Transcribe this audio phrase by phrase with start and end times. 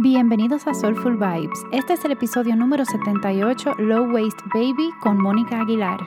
[0.00, 1.58] Bienvenidos a Soulful Vibes.
[1.72, 5.98] Este es el episodio número 78, Low Waste Baby, con Mónica Aguilar.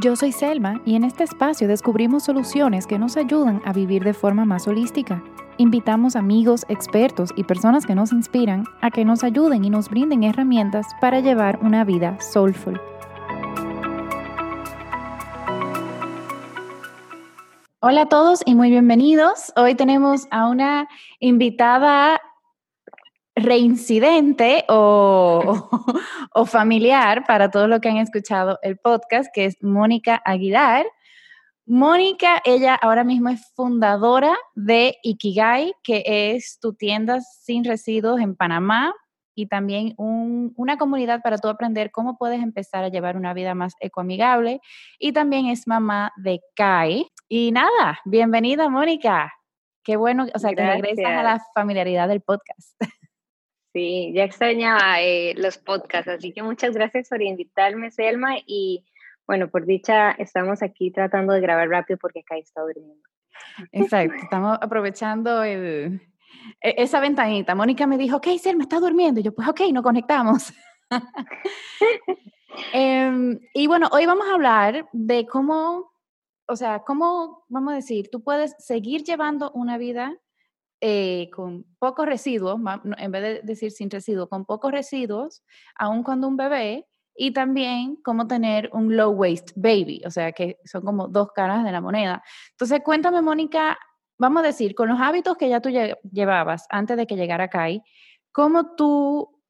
[0.00, 4.14] Yo soy Selma y en este espacio descubrimos soluciones que nos ayudan a vivir de
[4.14, 5.24] forma más holística.
[5.56, 10.22] Invitamos amigos, expertos y personas que nos inspiran a que nos ayuden y nos brinden
[10.22, 12.80] herramientas para llevar una vida soulful.
[17.80, 19.52] Hola a todos y muy bienvenidos.
[19.56, 20.86] Hoy tenemos a una
[21.18, 22.20] invitada
[23.36, 25.70] reincidente o,
[26.34, 30.86] o, familiar para todos los que han escuchado el podcast, que es Mónica Aguilar.
[31.66, 38.36] Mónica, ella ahora mismo es fundadora de Ikigai, que es tu tienda sin residuos en
[38.36, 38.94] Panamá
[39.34, 43.74] y también una comunidad para tú aprender cómo puedes empezar a llevar una vida más
[43.80, 44.60] ecoamigable.
[44.98, 49.32] Y también es mamá de Kai, y nada, bienvenida Mónica.
[49.82, 52.76] Qué bueno, o sea, que regresas a la familiaridad del podcast.
[53.74, 58.36] Sí, ya extrañaba eh, los podcasts, así que muchas gracias por invitarme, Selma.
[58.46, 58.84] Y
[59.26, 63.02] bueno, por dicha, estamos aquí tratando de grabar rápido porque acá está durmiendo.
[63.72, 66.00] Exacto, estamos aprovechando e,
[66.60, 67.56] esa ventanita.
[67.56, 69.18] Mónica me dijo, ok, Selma está durmiendo.
[69.18, 70.54] Y yo, pues ok, nos conectamos.
[72.72, 75.92] Em, y bueno, hoy vamos a hablar de cómo
[76.46, 80.16] o sea, ¿cómo, vamos a decir, tú puedes seguir llevando una vida
[80.80, 82.60] eh, con pocos residuos,
[82.98, 85.42] en vez de decir sin residuos, con pocos residuos,
[85.76, 86.86] aun cuando un bebé,
[87.16, 91.64] y también cómo tener un low waste baby, o sea, que son como dos caras
[91.64, 92.22] de la moneda.
[92.50, 93.78] Entonces, cuéntame, Mónica,
[94.18, 95.70] vamos a decir, con los hábitos que ya tú
[96.10, 97.82] llevabas antes de que llegara Kai,
[98.32, 99.40] ¿cómo tú,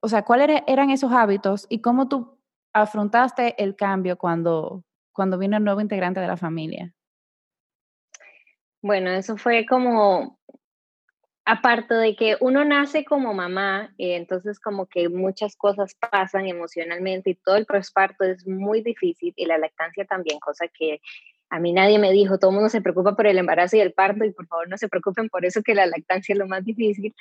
[0.00, 2.38] o sea, cuáles eran esos hábitos y cómo tú
[2.72, 6.94] afrontaste el cambio cuando, cuando vino el nuevo integrante de la familia?
[8.82, 10.38] Bueno, eso fue como,
[11.44, 17.30] aparte de que uno nace como mamá, eh, entonces como que muchas cosas pasan emocionalmente
[17.30, 21.00] y todo el postparto es muy difícil y la lactancia también, cosa que
[21.50, 23.92] a mí nadie me dijo, todo el mundo se preocupa por el embarazo y el
[23.92, 26.64] parto y por favor no se preocupen por eso que la lactancia es lo más
[26.64, 27.14] difícil.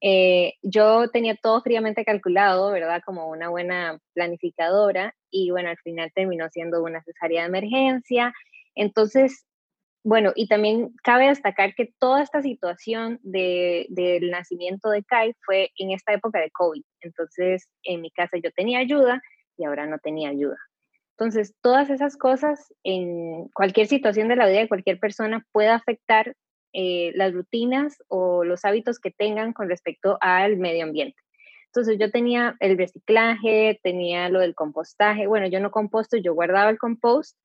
[0.00, 3.02] Eh, yo tenía todo fríamente calculado, ¿verdad?
[3.04, 8.32] Como una buena planificadora y bueno, al final terminó siendo una cesárea de emergencia.
[8.74, 9.44] Entonces,
[10.04, 15.70] bueno, y también cabe destacar que toda esta situación de, del nacimiento de Kai fue
[15.76, 16.82] en esta época de COVID.
[17.00, 19.20] Entonces, en mi casa yo tenía ayuda
[19.56, 20.56] y ahora no tenía ayuda.
[21.18, 26.34] Entonces, todas esas cosas en cualquier situación de la vida de cualquier persona puede afectar
[26.72, 31.20] eh, las rutinas o los hábitos que tengan con respecto al medio ambiente.
[31.66, 35.26] Entonces yo tenía el reciclaje, tenía lo del compostaje.
[35.26, 37.36] Bueno, yo no composto, yo guardaba el compost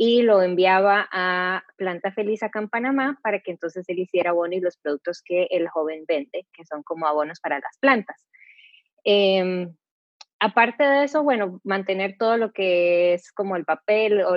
[0.00, 4.54] y lo enviaba a Planta Feliz acá en Panamá para que entonces él hiciera abono
[4.54, 8.24] y los productos que el joven vende, que son como abonos para las plantas.
[9.02, 9.74] Em,
[10.38, 14.34] aparte de eso, bueno, mantener todo lo que es como el papel o,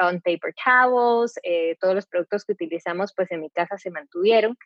[0.00, 4.56] on paper towels, eh, todos los productos que utilizamos, pues en mi casa se mantuvieron.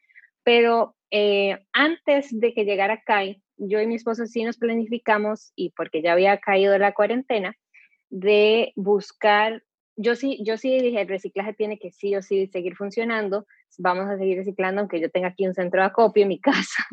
[0.44, 5.70] Pero eh, antes de que llegara Kai, yo y mi esposo sí nos planificamos, y
[5.70, 7.56] porque ya había caído la cuarentena,
[8.10, 9.62] de buscar,
[9.96, 13.46] yo sí, yo sí dije, el reciclaje tiene que sí o sí seguir funcionando,
[13.78, 16.86] vamos a seguir reciclando, aunque yo tenga aquí un centro de acopio en mi casa.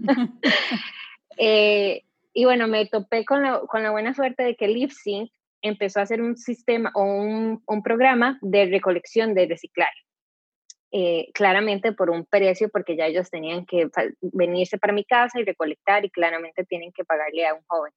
[1.38, 5.99] eh, y bueno, me topé con la, con la buena suerte de que LiveSync empezó
[5.99, 9.99] a hacer un sistema o un, un programa de recolección de reciclaje.
[10.91, 13.89] Eh, claramente por un precio, porque ya ellos tenían que
[14.21, 17.93] venirse para mi casa y recolectar y claramente tienen que pagarle a un joven.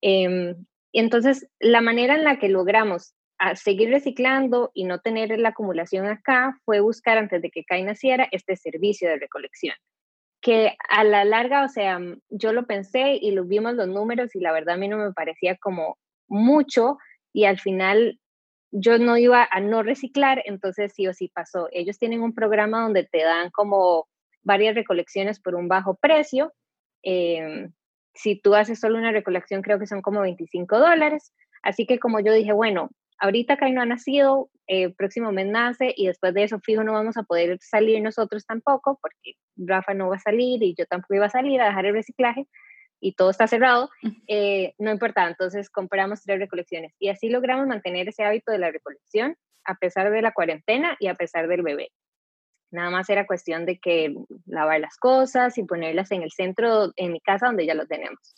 [0.00, 0.54] Eh,
[0.92, 6.06] entonces, la manera en la que logramos a seguir reciclando y no tener la acumulación
[6.06, 9.74] acá fue buscar antes de que CAI naciera este servicio de recolección
[10.44, 14.36] que a la larga, o sea, mm, yo lo pensé y lo vimos los números
[14.36, 15.96] y la verdad a mí no me parecía como
[16.28, 16.98] mucho
[17.32, 18.20] y al final
[18.70, 21.68] yo no iba a no reciclar, entonces sí o sí pasó.
[21.72, 24.06] Ellos tienen un programa donde te dan como
[24.42, 26.52] varias recolecciones por un bajo precio.
[27.02, 27.72] Em,
[28.14, 31.32] si tú haces solo una recolección, creo que son como 25 dólares.
[31.62, 35.46] Así que como yo dije, bueno, ahorita Kai no ha nacido, el eh, próximo mes
[35.46, 39.92] nace y después de eso fijo no vamos a poder salir nosotros tampoco porque Rafa
[39.92, 42.46] no va a salir y yo tampoco iba a salir a dejar el reciclaje
[43.00, 43.90] y todo está cerrado,
[44.28, 48.70] eh, no importaba, entonces compramos tres recolecciones y así logramos mantener ese hábito de la
[48.70, 51.90] recolección a pesar de la cuarentena y a pesar del bebé.
[52.70, 54.14] Nada más era cuestión de que
[54.46, 58.34] lavar las cosas y ponerlas en el centro, en mi casa donde ya lo tenemos.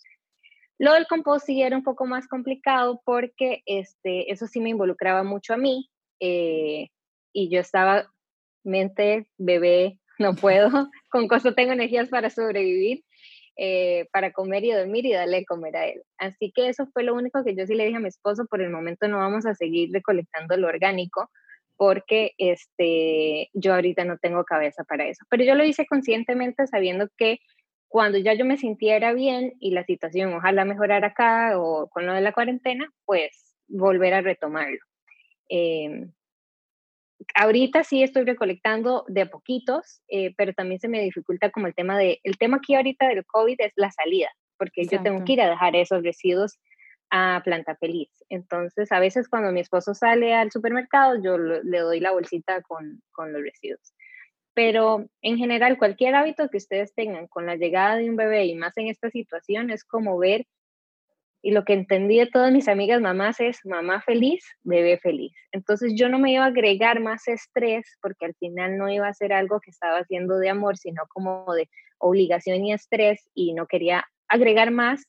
[0.79, 5.23] Lo del compost sí era un poco más complicado porque este, eso sí me involucraba
[5.23, 5.91] mucho a mí
[6.21, 6.89] eh,
[7.33, 8.11] y yo estaba
[8.65, 10.71] mente, bebé, no puedo
[11.11, 13.05] con costo tengo energías para sobrevivir,
[13.57, 16.03] eh, para comer y dormir y darle de comer a él.
[16.19, 18.61] Así que eso fue lo único que yo sí le dije a mi esposo, por
[18.61, 21.31] el momento no vamos a seguir recolectando lo orgánico
[21.79, 25.25] porque este, yo ahorita no tengo cabeza para eso.
[25.29, 27.39] Pero yo lo hice conscientemente sabiendo que
[27.89, 32.13] cuando ya yo me sintiera bien y la situación ojalá mejorara acá o con lo
[32.13, 34.79] de la cuarentena, pues volver a retomarlo.
[35.49, 36.13] Em,
[37.35, 41.75] ahorita sí estoy recolectando de a poquitos, eh, pero también se me dificulta como el
[41.75, 44.29] tema de, el tema aquí ahorita del COVID es la salida,
[44.59, 46.59] porque yo tengo que ir a dejar esos residuos
[47.11, 48.11] a Planta Feliz.
[48.29, 53.01] Entonces, a veces cuando mi esposo sale al supermercado, yo le doy la bolsita con,
[53.13, 53.95] con los residuos.
[54.57, 58.55] Pero en general, cualquier hábito que ustedes tengan con la llegada de un bebé y
[58.55, 60.47] más en esta situación es como ver
[61.43, 65.35] y lo que entendí de todas mis amigas mamás es mamá feliz, bebé feliz.
[65.53, 69.13] Entonces yo no me iba a agregar más estrés porque al final no iba a
[69.13, 71.69] ser algo que estaba haciendo de amor, sino como de
[71.99, 75.05] obligación y estrés y no quería agregar más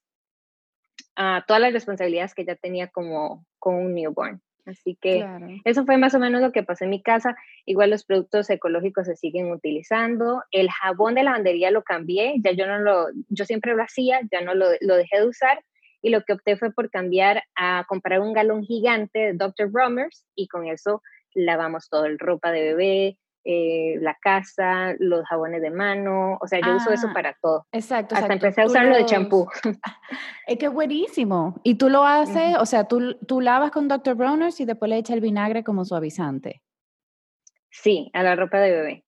[1.16, 4.42] a todas las responsabilidades que ya tenía como con un newborn.
[4.68, 5.26] Así que
[5.64, 7.36] eso fue más o menos lo que pasó en mi casa.
[7.66, 10.44] Igual los productos ecológicos se siguen utilizando.
[10.52, 14.42] El jabón de lavandería lo cambié, ya yo no lo, yo siempre lo hacía, ya
[14.42, 15.64] no lo, lo dejé de usar
[16.02, 19.70] y lo que opté fue por cambiar a comprar un galón gigante de Dr.
[19.72, 21.02] Bromers y con eso
[21.34, 23.18] lavamos todo, el ropa de bebé,
[23.50, 27.66] eh, la casa, los jabones de mano, o sea, yo uso eso ah, para todo.
[27.72, 28.14] Exacto.
[28.14, 29.48] Hasta empecé a usarlo de champú.
[30.48, 31.60] Es que buenísimo.
[31.64, 34.16] Y tú lo haces, o sea, tú, tú lavas con Dr.
[34.16, 36.62] Bromers y después le echas el vinagre como suavizante.
[37.70, 39.06] Sí, a la ropa de bebé.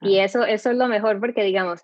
[0.00, 0.24] Y ah.
[0.24, 1.80] eso, eso es lo mejor porque, digamos,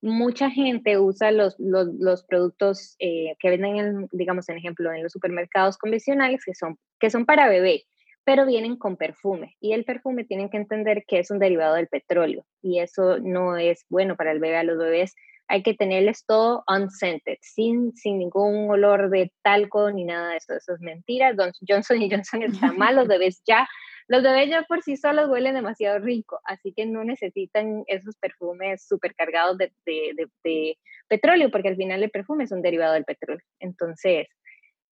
[0.00, 5.12] mucha gente usa los, los, productos eh, que venden, en, digamos, en ejemplo, en los
[5.12, 7.84] supermercados convencionales que son, que son para bebé,
[8.24, 9.56] pero vienen con perfume.
[9.60, 13.56] Y el perfume tienen que entender que es un derivado del petróleo y eso no
[13.56, 14.56] es bueno para el bebé.
[14.56, 15.14] A los bebés
[15.48, 20.54] hay que tenerles todo unscented, sin, sin ningún olor de talco ni nada de eso.
[20.54, 21.34] Eso es mentira.
[21.68, 23.68] Johnson y Johnson está mal, los bebés ya
[24.08, 28.86] los bebés ya por sí solos huelen demasiado rico, así que no necesitan esos perfumes
[28.86, 30.78] súper cargados de,
[31.08, 33.44] petróleo, porque al final el perfume es un derivado del petróleo.
[33.58, 34.28] Entonces,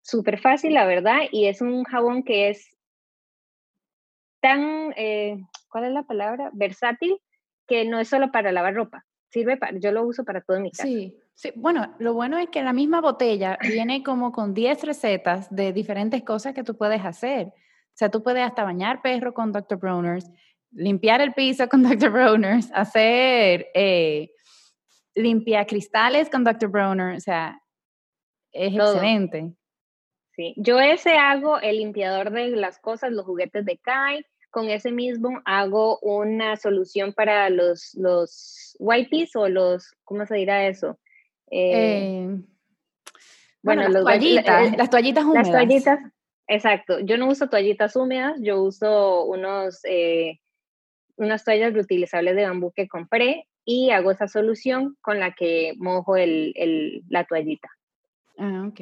[0.02, 2.77] súper fácil, la verdad, y es un jabón que es
[4.40, 5.38] tan, eh,
[5.70, 6.50] ¿cuál es la palabra?
[6.52, 7.20] Versátil,
[7.66, 10.70] que no es solo para lavar ropa, sirve para, yo lo uso para todo mi
[10.70, 10.84] casa.
[10.84, 15.54] Sí, sí, bueno, lo bueno es que la misma botella viene como con 10 recetas
[15.54, 17.48] de diferentes cosas que tú puedes hacer.
[17.48, 19.78] O sea, tú puedes hasta bañar perro con Dr.
[19.78, 20.30] Broners,
[20.70, 22.10] limpiar el piso con Dr.
[22.10, 24.30] Broners, hacer eh,
[25.18, 26.68] limpiar cristales con Dr.
[26.68, 27.60] Bronner, o sea,
[28.52, 29.52] es excelente.
[30.38, 34.92] Sí, yo ese hago el limpiador de las cosas, los juguetes de Kai, con ese
[34.92, 40.96] mismo hago una solución para los, los wipes o los, ¿cómo se dirá eso?
[41.50, 42.40] Eh, eh,
[43.64, 45.48] bueno, las, toallitas, las toallitas húmedas.
[45.48, 45.98] Las toallitas,
[46.46, 50.38] Exacto, yo no uso toallitas húmedas, yo uso unos, eh,
[51.16, 56.16] unas toallas reutilizables de bambú que compré y hago esa solución con la que mojo
[56.16, 57.68] el, el, la toallita.
[58.38, 58.80] Ah, ok.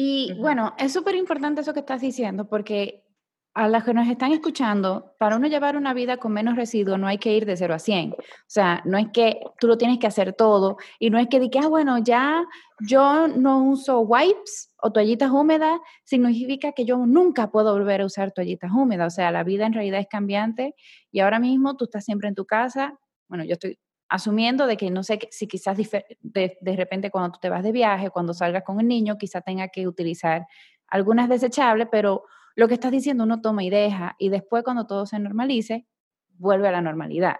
[0.00, 3.02] Y bueno, es súper importante eso que estás diciendo porque
[3.52, 7.08] a las que nos están escuchando, para uno llevar una vida con menos residuos no
[7.08, 8.12] hay que ir de 0 a 100.
[8.12, 8.16] O
[8.46, 11.64] sea, no es que tú lo tienes que hacer todo y no es que digas,
[11.66, 12.46] ah, bueno, ya
[12.78, 18.30] yo no uso wipes o toallitas húmedas, significa que yo nunca puedo volver a usar
[18.30, 19.14] toallitas húmedas.
[19.14, 20.76] O sea, la vida en realidad es cambiante
[21.10, 22.96] y ahora mismo tú estás siempre en tu casa.
[23.26, 27.38] Bueno, yo estoy asumiendo de que no sé si quizás de, de repente cuando tú
[27.40, 30.46] te vas de viaje, cuando salgas con el niño, quizás tenga que utilizar
[30.86, 32.24] algunas desechables, pero
[32.56, 35.86] lo que estás diciendo uno toma y deja y después cuando todo se normalice,
[36.38, 37.36] vuelve a la normalidad.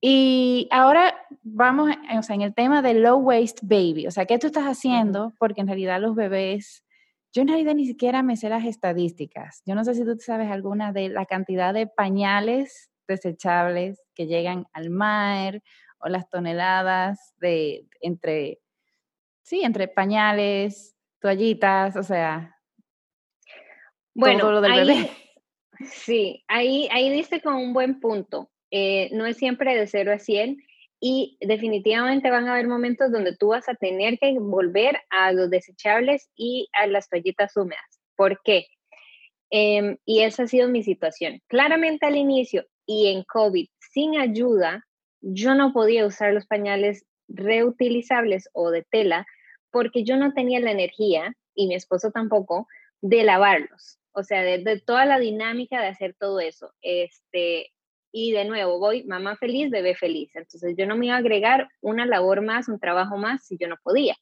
[0.00, 4.38] Y ahora vamos, o sea, en el tema de low waste baby, o sea, ¿qué
[4.38, 5.34] tú estás haciendo?
[5.38, 6.84] Porque en realidad los bebés,
[7.32, 9.62] yo en realidad ni siquiera me sé las estadísticas.
[9.64, 14.66] Yo no sé si tú sabes alguna de la cantidad de pañales desechables que llegan
[14.72, 15.62] al mar
[15.98, 18.60] o las toneladas de entre,
[19.42, 22.54] sí, entre pañales, toallitas, o sea,
[24.14, 25.10] bueno, lo ahí,
[25.90, 28.50] Sí, ahí, ahí dice con un buen punto.
[28.70, 30.58] Eh, no es siempre de 0 a 100
[31.00, 35.50] y definitivamente van a haber momentos donde tú vas a tener que volver a los
[35.50, 38.00] desechables y a las toallitas húmedas.
[38.16, 38.66] ¿Por qué?
[39.50, 41.40] Em, y esa ha sido mi situación.
[41.48, 44.86] Claramente al inicio y en COVID, sin ayuda,
[45.20, 49.26] yo no podía usar los pañales reutilizables o de tela
[49.70, 52.68] porque yo no tenía la energía y mi esposo tampoco
[53.00, 56.72] de lavarlos o sea, de, toda la dinámica de hacer todo eso.
[56.80, 57.72] Este,
[58.12, 60.30] y de nuevo voy mamá feliz, bebé feliz.
[60.34, 63.68] Entonces yo no me iba a agregar una labor más, un trabajo más si yo
[63.68, 64.16] no podía.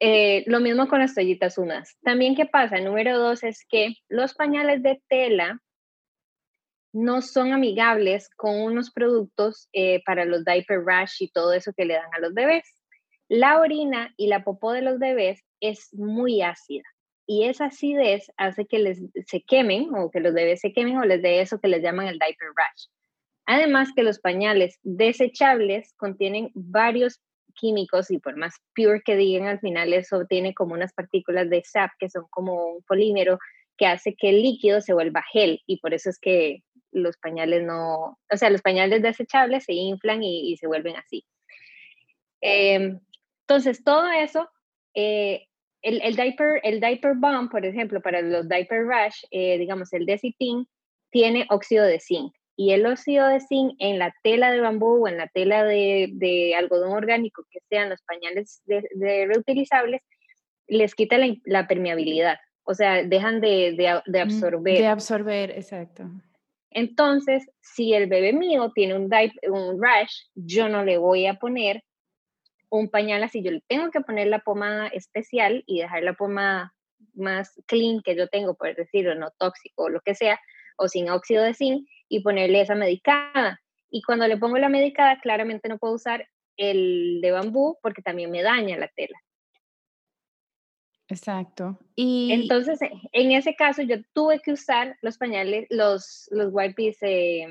[0.00, 1.96] Eh, lo mismo con las toallitas húmedas.
[2.02, 2.80] También, ¿qué pasa?
[2.80, 5.60] Número dos es que los pañales de tela
[6.92, 11.84] no son amigables con unos productos eh, para los diaper rash y todo eso que
[11.84, 12.64] le dan a los bebés.
[13.28, 16.84] La orina y la popó de los bebés es muy ácida
[17.30, 21.04] y esa acidez hace que les se quemen o que los bebés se quemen o
[21.04, 22.86] les dé eso que les llaman el diaper rash.
[23.46, 27.20] Además que los pañales desechables contienen varios
[27.54, 31.62] químicos y por más pure que digan al final eso tiene como unas partículas de
[31.64, 33.38] sap que son como un polímero
[33.78, 37.62] que hace que el líquido se vuelva gel y por eso es que los pañales
[37.62, 41.24] no, o sea, los pañales desechables se inflan y, se vuelven así.
[42.40, 43.00] Em,
[43.42, 44.48] entonces, todo eso,
[44.94, 45.46] eh,
[45.82, 50.06] el, el, diaper, el diaper bomb, por ejemplo, para los diaper rash, eh, digamos, el
[50.06, 50.66] Decitin,
[51.10, 52.32] tiene óxido de zinc.
[52.56, 56.54] Y el óxido de zinc en la tela de bambú o en la tela de,
[56.56, 60.02] algodón orgánico, que sean los pañales de, reutilizables,
[60.66, 62.38] les quita la, permeabilidad.
[62.64, 63.74] O sea, dejan de,
[64.06, 64.78] de, absorber.
[64.78, 66.04] De absorber, exacto.
[66.70, 71.82] Entonces, si el bebé mío tiene un, rash, yo no le voy a poner
[72.70, 76.72] un pañal así, yo le tengo que poner la pomada especial y dejar la pomada
[77.14, 80.38] más clean que yo tengo, por decirlo, no tóxico o lo que sea,
[80.76, 83.60] o sin óxido de zinc, y ponerle esa medicada.
[83.90, 88.30] Y cuando le pongo la medicada, claramente no puedo usar el de bambú porque también
[88.30, 89.18] me daña la tela.
[91.10, 91.78] Exacto.
[91.96, 92.78] Y entonces,
[93.12, 97.46] en ese caso, yo tuve que usar los pañales, los, los wipes eh,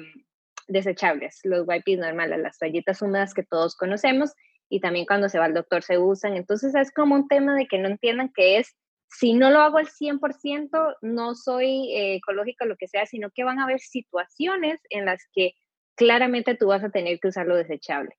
[0.68, 4.34] desechables, los wipes normales, las toallitas húmedas que todos conocemos
[4.70, 6.38] y también cuando se va al doctor se usan.
[6.38, 8.76] Entonces, es como un tema de que no entiendan que es,
[9.10, 13.30] si no lo hago al 100%, no soy eh, ecológica o lo que sea, sino
[13.32, 15.54] que van a haber situaciones en las que
[15.96, 18.16] claramente tú vas a tener que usar lo desechable.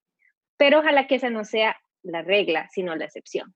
[0.58, 3.54] Pero ojalá que esa no sea la regla, sino la excepción.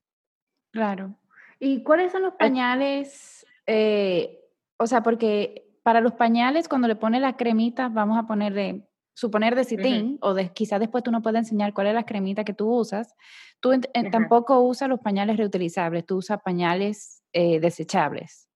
[0.72, 1.18] Claro.
[1.58, 3.46] ¿Y cuáles son los pañales?
[3.66, 4.40] Eh,
[4.76, 9.54] o sea, porque para los pañales, cuando le pones la cremita, vamos a ponerle, suponer
[9.54, 12.54] de citín, o de, quizás después tú no puedes enseñar cuál es la cremita que
[12.54, 13.14] tú usas.
[13.60, 13.72] Tú
[14.10, 18.48] tampoco usas los pañales reutilizables, tú usas pañales eh, desechables.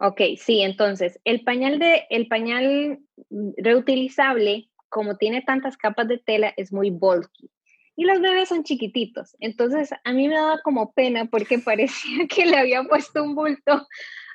[0.00, 3.00] Ok, sí, entonces, el pañal, de, el pañal
[3.56, 7.50] reutilizable, como tiene tantas capas de tela, es muy bulky
[7.98, 9.36] y los bebés son chiquititos.
[9.40, 13.86] Entonces a mí me daba como pena porque parecía que le había puesto un bulto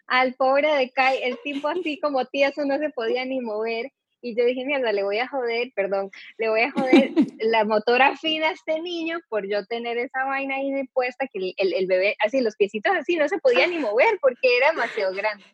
[0.05, 3.89] al pobre de Kai, el tipo así como tieso no se podía ni mover.
[4.22, 8.17] Y yo dije, mierda, le voy a joder, perdón, le voy a joder la motora
[8.17, 12.17] fina a este niño por yo tener esa vaina ahí puesta que el, el bebé,
[12.20, 15.46] así, los piecitos así, no se podía ni mover porque era demasiado grande.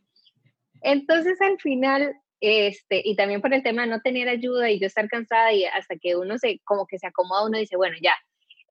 [0.82, 4.88] Entonces al final este, y también por el tema de no tener ayuda y yo
[4.88, 8.14] estar cansada y hasta que uno se, como que se acomoda, uno dice, bueno, ya,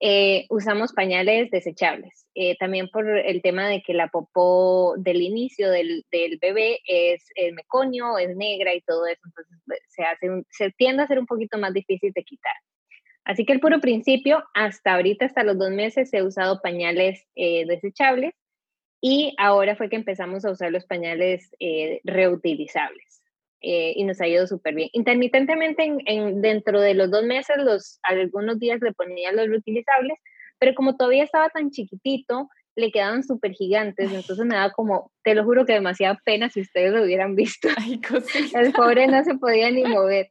[0.00, 2.26] eh, usamos pañales desechables.
[2.34, 7.26] Eh, también por el tema de que la popó del inicio del, del, bebé es
[7.34, 11.18] el meconio, es negra y todo eso, entonces pues, se, hace se tiende a ser
[11.18, 12.54] un poquito más difícil de quitar.
[13.25, 17.66] Así que el puro principio, hasta ahorita, hasta los dos meses, he usado pañales eh,
[17.66, 18.34] desechables
[19.02, 21.50] y ahora fue que empezamos a usar los pañales
[22.04, 23.22] reutilizables.
[23.61, 24.88] Eh, y nos ha ido súper bien.
[24.93, 30.19] Intermitentemente, en, dentro de los dos meses, los, algunos días le ponía los reutilizables,
[30.59, 35.35] pero como todavía estaba tan chiquitito, le quedaban súper gigantes, entonces me daba como, te
[35.35, 37.69] lo juro que demasiada pena si ustedes lo hubieran visto.
[38.55, 40.31] El pobre no se podía ni mover.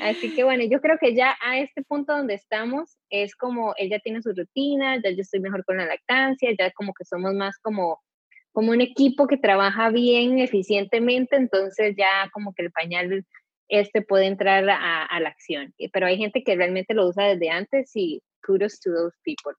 [0.00, 3.90] Así que bueno, yo creo que ya a este punto donde estamos es como él
[3.90, 7.34] ya tiene su rutina, ya yo estoy mejor con la lactancia, ya como que somos
[7.34, 8.00] más como
[8.52, 13.26] como un equipo que trabaja bien, eficientemente, entonces ya como que el pañal
[13.68, 15.74] este puede entrar a, la acción.
[15.92, 19.54] Pero hay gente que realmente lo usa desde antes y kudos to those people.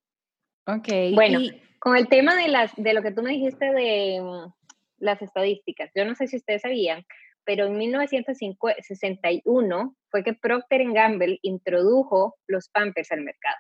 [0.68, 1.16] Ok.
[1.16, 1.40] Bueno,
[1.80, 4.54] con el tema de, las, de lo que tú me dijiste de mm,
[5.00, 7.04] las estadísticas, yo no sé si ustedes sabían,
[7.44, 13.58] pero en 1961 fue que Procter Gamble introdujo los Pampers al mercado.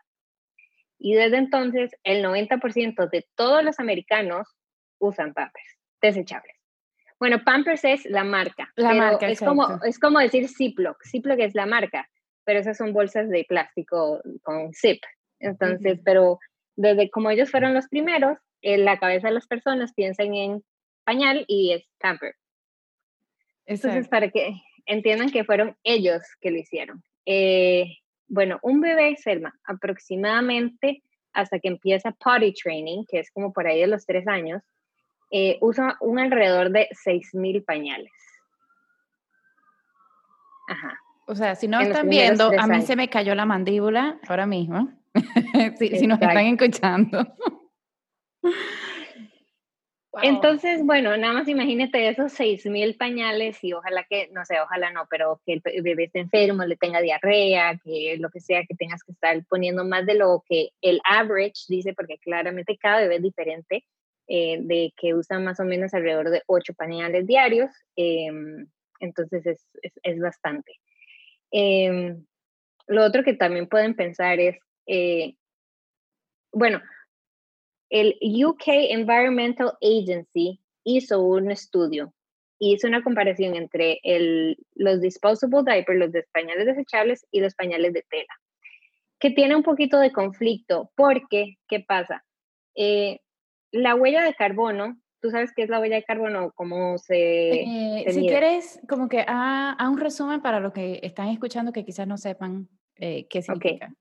[0.99, 4.47] Y desde entonces, el 90% de todos los americanos
[5.03, 6.55] usan Pampers desechables.
[7.19, 8.69] Bueno, Pampers es la marca.
[8.75, 10.97] La marca, es como, es como decir Ziploc.
[11.09, 12.09] Ziploc es la marca,
[12.43, 15.01] pero esas son bolsas de plástico con zip.
[15.39, 16.39] Entonces, pero
[16.75, 20.63] desde como ellos fueron los primeros, en la cabeza de las personas piensan en
[21.03, 22.35] pañal y es Pamper.
[23.65, 24.55] Entonces, para que
[24.85, 27.03] entiendan que fueron ellos que lo hicieron.
[27.25, 27.85] Eh,
[28.27, 33.81] bueno, un bebé, Selma, aproximadamente hasta que empieza potty training, que es como por ahí
[33.81, 34.61] de los tres años,
[35.35, 38.11] eh, usa un alrededor de 6.000 pañales.
[40.67, 40.99] Ajá.
[41.25, 44.93] O sea, si no están viendo, a mí se me cayó la mandíbula ahora mismo.
[45.79, 47.25] si, nos están escuchando.
[50.21, 54.91] Entonces, bueno, nada más imagínate esos seis mil pañales y ojalá que, no sé, ojalá
[54.91, 58.75] no, pero que el bebé esté enfermo, le tenga diarrea, que lo que sea, que
[58.75, 63.15] tengas que estar poniendo más de lo que el average dice, porque claramente cada bebé
[63.15, 63.85] es diferente,
[64.27, 68.67] eh, de que usan más o menos alrededor de ocho pañales diarios, em,
[68.99, 69.67] entonces es,
[70.03, 70.79] es, bastante.
[71.51, 72.25] Em,
[72.87, 75.35] lo otro que también pueden pensar es, eh,
[76.51, 76.81] bueno,
[77.89, 82.13] el UK Environmental Agency hizo un estudio,
[82.59, 88.05] hizo una comparación entre el, los disposable diapers, los pañales desechables y los pañales de
[88.09, 88.33] tela,
[89.19, 92.23] que tiene un poquito de conflicto porque, ¿qué pasa?
[92.75, 93.19] Eh,
[93.73, 96.51] la huella de carbono, ¿tú sabes qué es la huella de carbono?
[96.55, 97.63] ¿Cómo se...
[97.63, 102.07] Eh, si quieres, como que a, un resumen para los que están escuchando que quizás
[102.07, 103.91] no sepan eh, qué significa.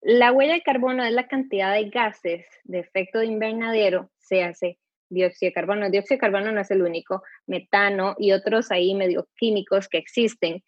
[0.00, 4.78] La huella de carbono es la cantidad de gases de efecto de invernadero, se hace
[5.10, 5.90] dióxido de carbono.
[5.90, 10.62] Dióxido de carbono no es el único, metano y otros ahí medio químicos que existen,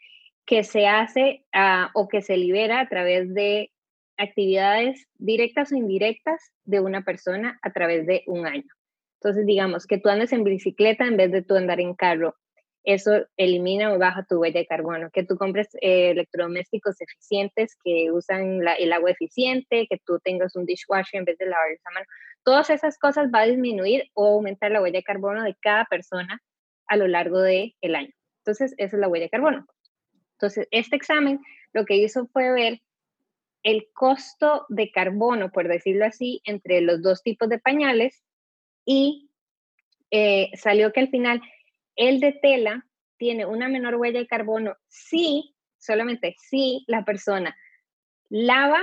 [0.44, 3.70] que se hace ah, o que se libera a través de
[4.20, 8.70] actividades directas o indirectas de una persona a través de un año.
[9.20, 12.34] Entonces, digamos que tú andes en bicicleta en vez de tú andar en carro
[12.84, 15.10] eso elimina o baja tu huella de carbono.
[15.10, 20.64] Que tú compres eh, electrodomésticos eficientes que usan el agua eficiente, que tú tengas un
[20.64, 22.06] dishwasher en vez de lavar esa mano.
[22.42, 26.40] Todas esas cosas va a disminuir o aumentar la huella de carbono de cada persona
[26.86, 28.12] a lo largo del el año.
[28.44, 29.66] Entonces, esa es la huella de carbono.
[30.32, 31.40] Entonces, este examen
[31.72, 32.80] lo que hizo fue ver
[33.62, 38.22] el costo de carbono, por decirlo así, entre los dos tipos de pañales
[38.84, 39.30] y
[40.10, 41.40] eh, salió que al final
[41.96, 42.86] el de tela
[43.18, 47.54] tiene una menor huella de carbono si, solamente si la persona
[48.30, 48.80] lava,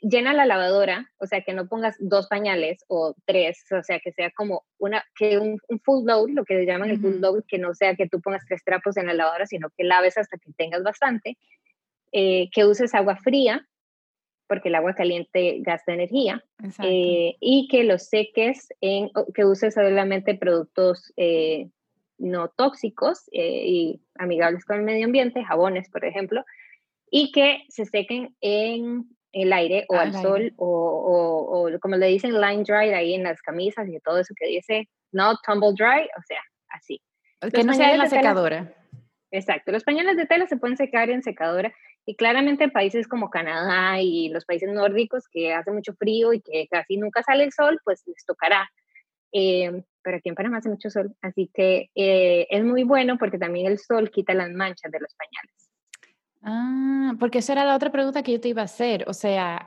[0.00, 4.12] llena la lavadora, o sea, que no pongas dos pañales o tres, o sea, que
[4.12, 7.58] sea como una, que un, full load, lo que le llaman el full load, que
[7.58, 10.52] no sea que tú pongas tres trapos en la lavadora, sino que laves hasta que
[10.56, 11.36] tengas bastante,
[12.12, 13.68] eh, que uses agua fría,
[14.48, 16.42] porque el agua caliente gasta energía,
[16.82, 21.68] eh, y que los seques, en, que uses solamente productos eh,
[22.16, 26.44] no tóxicos eh, y amigables con el medio ambiente, jabones, por ejemplo,
[27.10, 32.40] y que se sequen en el aire o al, sol o, o, como le dicen
[32.40, 36.22] line dry ahí en las camisas y todo eso que dice no tumble dry, o
[36.26, 37.00] sea, así.
[37.52, 38.74] Que no sea en la secadora.
[39.30, 41.72] exacto, los pañales de tela se pueden secar en secadora
[42.08, 46.40] y claramente en países como Canadá y los países nórdicos que hace mucho frío y
[46.40, 48.66] que casi nunca sale el sol, pues les tocará
[49.32, 53.36] eh, pero aquí en Panamá hace mucho sol, así que eh, es muy bueno porque
[53.36, 55.70] también el sol quita las manchas de los pañales.
[56.40, 59.04] Ah, porque esa era la otra pregunta que yo te iba a hacer.
[59.06, 59.66] O sea,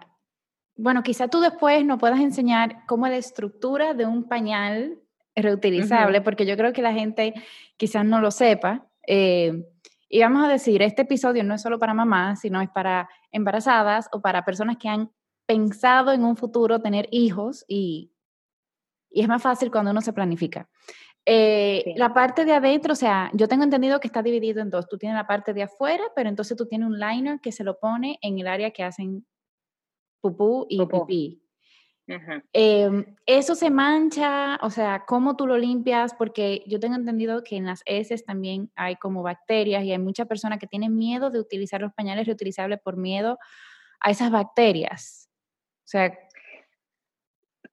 [0.75, 4.97] bueno, quizá tú después nos puedas enseñar cómo la estructura de un pañal
[5.36, 7.36] reutilizable, porque yo creo que la gente
[7.77, 8.88] quizás no lo sepa.
[9.06, 9.63] Eh,
[10.12, 14.10] y vamos a decir, este episodio no es solo para mamás, sino es para embarazadas
[14.12, 15.12] o para personas que han
[15.45, 18.12] pensado en un futuro tener hijos y
[19.12, 20.69] y es más fácil cuando uno se planifica.
[21.26, 24.88] Eh, la parte de adentro, o sea, yo tengo entendido que está dividido en dos.
[24.88, 27.78] Tú tienes la parte de afuera, pero entonces tú tienes un liner que se lo
[27.78, 29.26] pone en el área que hacen
[30.21, 31.40] pupú y pipí.
[32.54, 36.13] Em, eso se mancha, o sea, ¿cómo tú lo limpias?
[36.13, 40.28] Porque yo tengo entendido que en las heces también hay como bacterias y hay muchas
[40.28, 43.38] personas que tienen miedo de utilizar los pañales reutilizables por miedo
[44.00, 45.30] a esas bacterias.
[45.86, 46.17] O sea,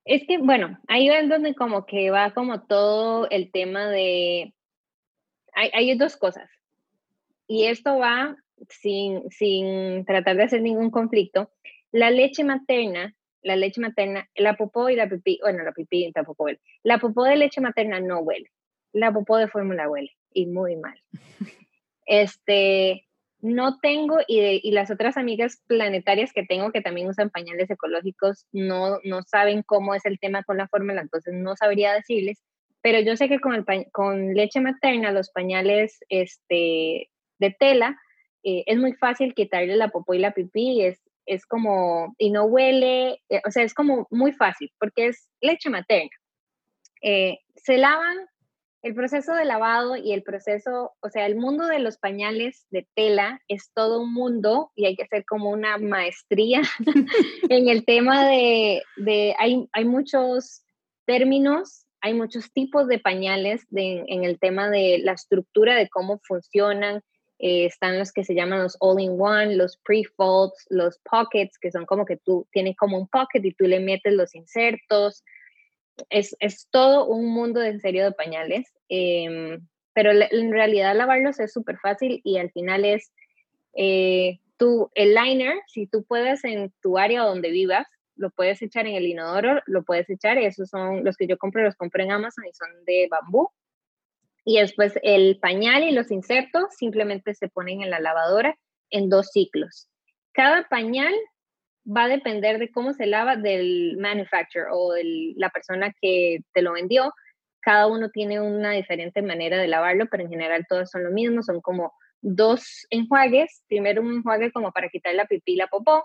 [0.08, 4.54] es que, bueno, ahí es donde como que va como todo el tema de...
[5.54, 6.48] Hay, dos cosas.
[7.48, 8.36] Y esto va
[8.68, 11.50] sin, sin tratar de hacer ningún conflicto.
[11.90, 16.44] La leche materna, la leche materna, la popó y la pipí, bueno, la pipí tampoco
[16.44, 16.60] huele.
[16.82, 18.50] La popó de leche materna no huele.
[18.92, 21.00] La popó de fórmula huele y muy mal.
[22.06, 23.06] Este,
[23.40, 28.98] no tengo, y, las otras amigas planetarias que tengo que también usan pañales ecológicos, no,
[29.04, 32.42] no saben cómo es el tema con la fórmula, entonces no sabría decirles,
[32.80, 37.98] pero yo sé que con, el con leche materna, los pañales este, de tela,
[38.42, 42.44] eh, es muy fácil quitarle la popó y la pipí, es, es como, y no
[42.44, 46.10] huele, eh, o sea, es como muy fácil, porque es leche materna.
[47.02, 48.16] Eh, se lavan
[48.82, 52.86] el proceso de lavado y el proceso, o sea, el mundo de los pañales de
[52.94, 56.62] tela es todo un mundo y hay que hacer como una maestría
[57.48, 58.82] en el tema de,
[59.38, 60.62] hay, hay, muchos
[61.06, 67.02] términos, hay muchos tipos de pañales en el tema de la estructura de cómo funcionan
[67.38, 72.04] eh, están los que se llaman los all-in-one, los pre-folds, los pockets, que son como
[72.04, 75.24] que tú tienes como un pocket y tú le metes los insertos.
[76.10, 81.52] Es, es todo un mundo en serio de pañales, em, pero en realidad lavarlos es
[81.52, 83.12] súper fácil y al final es
[83.74, 88.86] eh, tu, el liner, si tú puedes en tu área donde vivas, lo puedes echar
[88.86, 92.10] en el inodoro, lo puedes echar, esos son los que yo compro, los compro en
[92.10, 93.48] Amazon y son de bambú.
[94.48, 98.56] Y después el pañal y los insertos simplemente se ponen en la lavadora
[98.88, 99.90] en dos ciclos.
[100.32, 101.12] Cada pañal
[101.86, 106.62] va a depender de cómo se lava del manufacturer o de la persona que te
[106.62, 107.12] lo vendió.
[107.60, 111.42] Cada uno tiene una diferente manera de lavarlo, pero en general todos son lo mismo,
[111.42, 116.04] son como dos enjuagues, primero un enjuague como para quitar la pipí y la popó.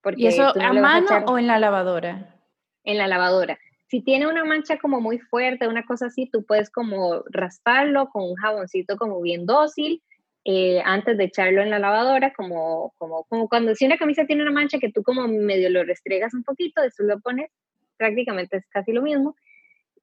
[0.00, 2.36] Porque ¿Y eso a mano o en la lavadora?
[2.84, 3.58] En la lavadora.
[3.88, 8.22] Si tiene una mancha como muy fuerte, una cosa así, tú puedes como rasparlo con
[8.24, 10.02] un jaboncito como bien dócil
[10.44, 14.42] eh, antes de echarlo en la lavadora, como, como, como cuando si una camisa tiene
[14.42, 17.50] una mancha que tú como medio lo restregas un poquito, eso lo pones,
[17.96, 19.34] prácticamente es casi lo mismo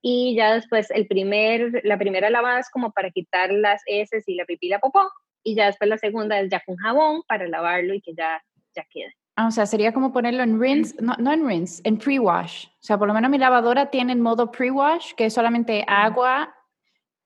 [0.08, 4.36] y ya después el primer, la primera lavada es como para quitar las heces y
[4.36, 5.10] la pipí y la popó,
[5.42, 8.40] y ya después la segunda es ya con jabón para lavarlo y que ya,
[8.74, 9.14] ya quede.
[9.36, 12.68] Ah, o sea, sería como ponerlo en rinse, no, no en rinse, en pre-wash.
[12.68, 16.54] O sea, por lo menos mi lavadora tiene en modo pre-wash, que es solamente agua,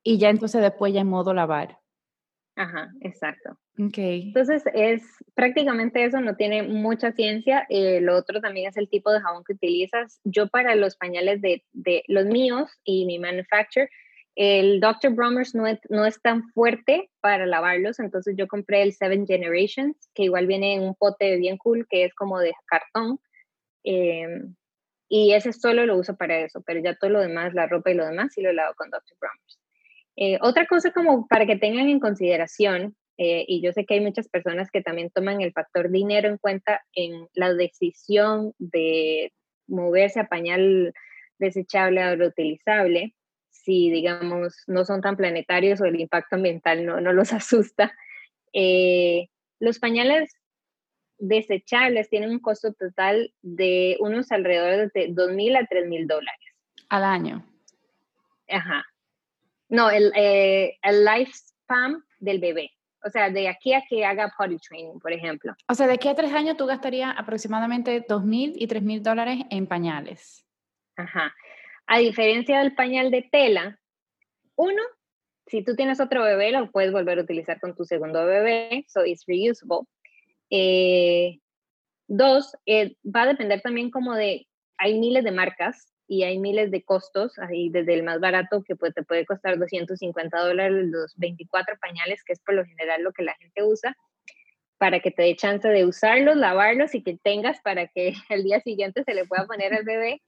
[0.02, 1.78] y ya entonces después ya en modo lavar.
[2.56, 3.56] Ajá, exacto.
[3.78, 4.22] Okay.
[4.28, 5.02] Entonces es
[5.34, 7.64] prácticamente eso, no tiene mucha ciencia.
[7.68, 10.20] Eh, lo otro también es el tipo de jabón que utilizas.
[10.24, 13.88] Yo para los pañales de, de los míos y mi manufacturer,
[14.36, 15.12] el Dr.
[15.14, 20.10] Bromers no es, no es, tan fuerte para lavarlos, entonces yo compré el Seven Generations,
[20.14, 23.18] que igual viene en un pote bien cool, que es como de cartón.
[23.84, 24.54] Em,
[25.08, 27.94] y ese solo lo uso para eso, pero ya todo lo demás, la ropa y
[27.94, 29.16] lo demás, sí lo lavo con Dr.
[29.20, 29.60] Bromers.
[30.16, 34.00] Eh, otra cosa como para que tengan en consideración, eh, y yo sé que hay
[34.00, 39.32] muchas personas que también toman el factor dinero en cuenta en la decisión de
[39.66, 40.94] moverse a pañal
[41.38, 43.14] desechable o reutilizable,
[43.50, 47.92] si digamos no son tan planetarios o el impacto ambiental no, no los asusta.
[48.52, 50.34] Eh, los pañales
[51.18, 56.40] desechables tienen un costo total de unos alrededor de 2.000 a 3.000 dólares.
[56.88, 57.44] Al año.
[58.48, 58.84] Ajá.
[59.68, 62.72] No, el, eh, el lifespan del bebé.
[63.04, 65.54] O sea, de aquí a que haga potty training, por ejemplo.
[65.68, 69.02] O sea, de aquí a tres años tú gastarías aproximadamente dos mil y tres mil
[69.02, 70.44] dólares en pañales.
[70.96, 71.34] Ajá.
[71.92, 73.76] A diferencia del pañal de tela,
[74.54, 74.80] uno,
[75.48, 79.04] si tú tienes otro bebé, lo puedes volver a utilizar con tu segundo bebé, so
[79.04, 79.88] it's reusable.
[80.50, 81.40] Eh,
[82.06, 84.46] dos, eh, va a depender también como de,
[84.78, 88.76] hay miles de marcas y hay miles de costos, ahí desde el más barato que
[88.76, 93.24] te puede costar 250 dólares los 24 pañales, que es por lo general lo que
[93.24, 93.96] la gente usa,
[94.78, 98.60] para que te dé chance de usarlos, lavarlos y que tengas para que el día
[98.60, 100.22] siguiente se le pueda poner al bebé,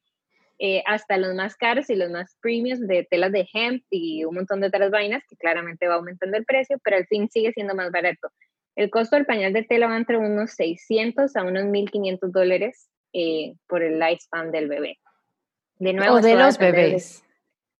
[0.58, 4.34] eh, hasta los más caros y los más premiums de telas de hemp y un
[4.34, 7.74] montón de otras vainas que claramente va aumentando el precio, pero al fin sigue siendo
[7.74, 8.28] más barato.
[8.76, 13.54] El costo del pañal de tela va entre unos 600 a unos 1.500 dólares eh,
[13.66, 14.98] por el lifespan del bebé.
[15.76, 16.16] De nuevo.
[16.16, 17.22] O de los bebés.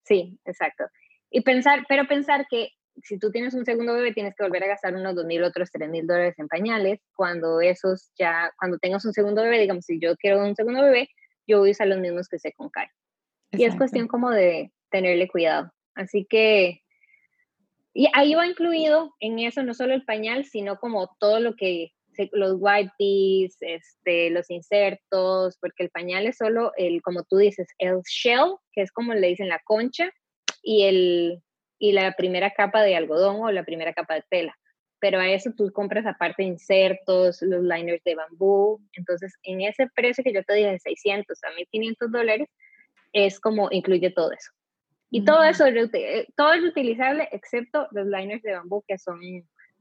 [0.05, 0.85] Sí, exacto.
[1.31, 2.71] Y pensar, pero pensar que
[3.03, 5.71] si tú tienes un segundo bebé tienes que volver a gastar unos dos mil, otros
[5.71, 9.99] tres mil dólares en pañales, cuando esos ya, cuando tengas un segundo bebé, digamos, si
[9.99, 11.09] yo quiero un segundo bebé,
[11.47, 12.89] yo voy a usar los mismos que se con Kai.
[13.53, 15.73] Y es cuestión como de tenerle cuidado.
[15.95, 16.83] Así que,
[17.93, 21.93] y ahí va incluido en eso no solo el pañal, sino como todo lo que
[22.33, 28.01] los wipes, este, los insertos, porque el pañal es solo el, como tú dices, el
[28.03, 30.11] shell, que es como le dicen la concha,
[30.63, 31.43] y, el,
[31.79, 34.59] y la primera capa de algodón o la primera capa de tela.
[35.03, 38.81] Pero a eso tú compras aparte insertos, los liners de bambú.
[38.93, 42.49] Entonces, en ese precio que yo te dije de 600 a 1500 dólares,
[43.13, 44.53] es como incluye todo eso.
[45.11, 49.19] Y todo eso, eh, todo es utilizable excepto los liners de bambú, que son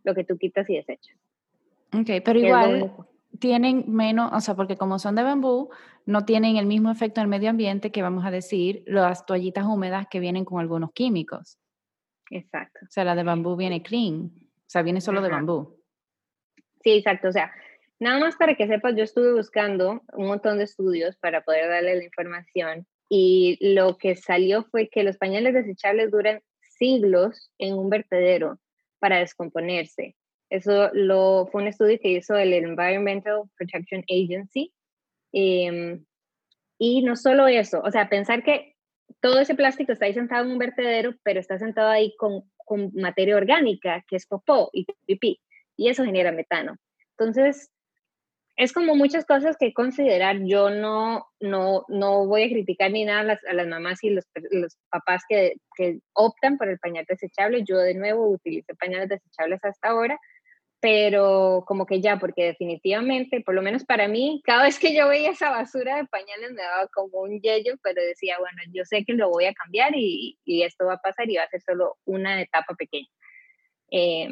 [0.04, 1.16] lo que tú quitas y desechas.
[1.94, 2.92] Ok, pero igual
[3.40, 5.70] tienen menos, o sea, porque como son de bambú,
[6.08, 9.66] no tienen el mismo efecto en el medio ambiente que vamos a decir las toallitas
[9.66, 11.60] húmedas que vienen con algunos químicos.
[12.32, 12.80] Exacto.
[12.84, 14.32] O sea, la de bambú viene clean,
[14.72, 15.78] sea, viene solo de bambú.
[16.84, 17.28] Sí, exacto.
[17.28, 17.52] O sea,
[18.00, 21.96] nada más para que sepas, yo estuve buscando un montón de estudios para poder darle
[21.96, 27.90] la información y lo que salió fue que los pañales desechables duran siglos en un
[27.90, 28.60] vertedero
[29.00, 30.16] para descomponerse.
[30.50, 34.74] Eso lo, fue un estudio que hizo el Environmental Protection Agency.
[35.34, 36.06] Em,
[36.78, 38.76] y no solo eso, o sea, pensar que
[39.20, 42.90] todo ese plástico está ahí sentado en un vertedero, pero está sentado ahí con con
[42.94, 45.42] materia orgánica, que es popó y pipí,
[45.76, 46.78] y eso genera metano.
[47.18, 47.70] Entonces,
[48.56, 50.38] es como muchas cosas que considerar.
[50.46, 54.12] Yo no, no, no voy a criticar ni nada a las, a las mamás y
[54.12, 57.66] los, los papás que, que, optan por el pañal desechable.
[57.66, 60.18] Yo de nuevo utilizo pañales desechables hasta ahora,
[60.82, 65.08] pero como que ya, porque definitivamente, por lo menos para mí, cada vez que yo
[65.08, 69.06] veía esa basura de pañales me daba como un yello, pero decía, bueno, yo sé
[69.06, 71.62] que lo voy a cambiar y, y esto va a pasar y va a ser
[71.62, 73.08] solo una etapa pequeña.
[73.92, 74.28] Eh,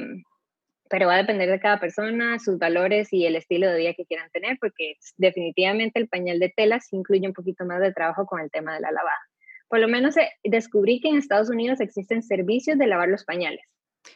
[0.90, 4.06] pero va a depender de cada persona, sus valores y el estilo de vida que
[4.06, 8.26] quieran tener, porque definitivamente el pañal de tela sí incluye un poquito más de trabajo
[8.26, 9.22] con el tema de la lavada.
[9.68, 13.64] Por lo menos eh, descubrí que en Estados Unidos existen servicios de lavar los pañales.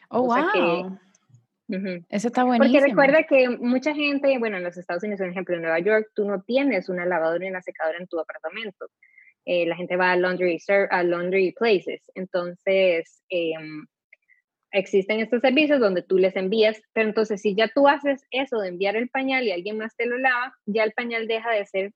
[0.09, 0.97] Oh, wow.
[2.09, 2.73] Eso está buenísimo.
[2.73, 6.11] Porque recuerda que mucha gente, bueno, en los Estados Unidos, por ejemplo, en Nueva York,
[6.13, 8.87] tú no tienes una lavadora y una secadora en tu apartamento.
[9.45, 10.57] Eh, la gente va a laundry,
[10.89, 12.01] a laundry places.
[12.15, 13.85] Entonces, em,
[14.71, 18.69] existen estos servicios donde tú les envías, pero entonces si ya tú haces eso de
[18.69, 21.91] enviar el pañal y alguien más te lo lava, ya el pañal deja de ser,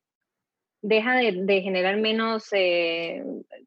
[0.82, 2.48] deja de, generar menos...
[2.52, 3.24] Eh,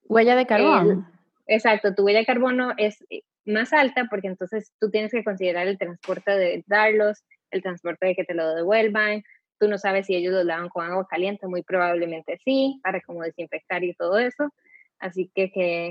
[0.08, 1.10] huella de carbono.
[1.46, 3.04] exacto, tu huella de carbono es
[3.50, 8.14] más alta porque entonces tú tienes que considerar el transporte de darlos, el transporte de
[8.14, 9.22] que te lo devuelvan,
[9.58, 13.22] tú no sabes si ellos lo lavan con agua caliente, muy probablemente sí, para como
[13.22, 14.52] desinfectar y todo eso.
[14.98, 15.86] Así que, que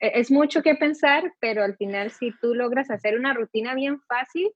[0.00, 4.00] e, es mucho que pensar, pero al final si tú logras hacer una rutina bien
[4.02, 4.50] fácil,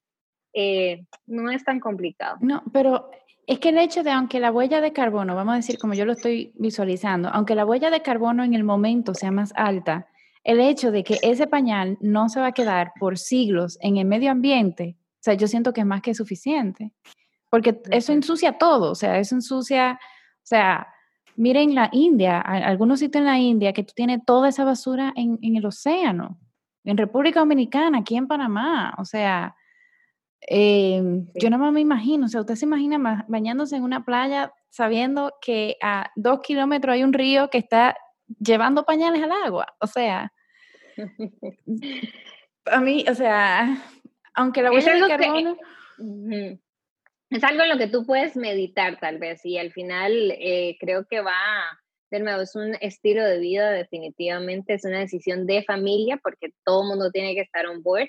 [0.53, 2.39] eh, no es tan complicado.
[2.41, 3.11] No, pero
[3.47, 6.05] es que el hecho de, aunque la huella de carbono, vamos a decir como yo
[6.05, 10.09] lo estoy visualizando, aunque la huella de carbono en el momento sea más alta,
[10.47, 14.07] el hecho de que ese pañal no se va a quedar por siglos en el
[14.07, 16.93] medio ambiente, o sea, yo siento que es más que suficiente,
[17.51, 20.87] porque eso ensucia todo, o sea, eso ensucia, o sea,
[21.37, 25.39] Miren la India, algunos sitios en la India que tú tienes toda esa basura en,
[25.43, 26.39] el océano,
[26.83, 29.55] en República Dominicana, aquí en Panamá, o sea,
[30.41, 35.35] em, yo no me imagino, o sea, usted se imagina bañándose en una playa sabiendo
[35.43, 37.95] que a dos kilómetros hay un río que está
[38.39, 40.33] llevando pañales al agua, o sea,
[42.67, 43.83] a mí, o sea,
[44.35, 45.57] aunque la huella de carbono
[47.31, 51.07] es algo en lo que tú puedes meditar tal vez y al final eh, creo
[51.07, 51.35] que va,
[52.11, 56.83] de nuevo, es un estilo de vida definitivamente, es una decisión de familia porque todo
[56.83, 58.09] el mundo tiene que estar on board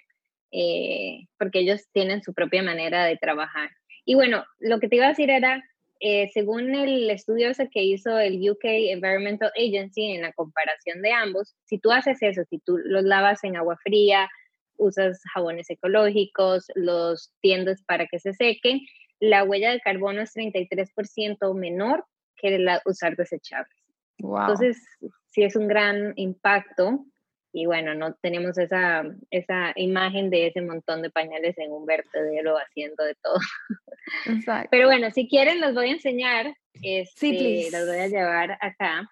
[0.52, 3.70] eh, porque ellos tienen su propia manera de trabajar.
[4.06, 5.62] Y bueno, lo que te iba a decir era,
[6.00, 11.12] eh, según el estudio ese que hizo el UK Environmental Agency en la comparación de
[11.12, 14.30] ambos, si tú haces eso, si tú los lavas en agua fría,
[14.78, 18.82] usas jabones ecológicos, los tiendes para que se sequen,
[19.20, 22.06] la huella de carbono es 33% menor
[22.36, 23.76] que la usar desechables.
[24.20, 24.84] Entonces,
[25.28, 27.06] sí es un gran impacto
[27.52, 32.56] y bueno, no tenemos esa, esa imagen de ese montón de pañales en un vertedero
[32.58, 33.40] haciendo de todo.
[34.26, 34.70] Exacto.
[34.72, 36.56] Pero bueno, si quieren, los voy a enseñar.
[36.82, 39.10] Este, sí, los voy a llevar acá,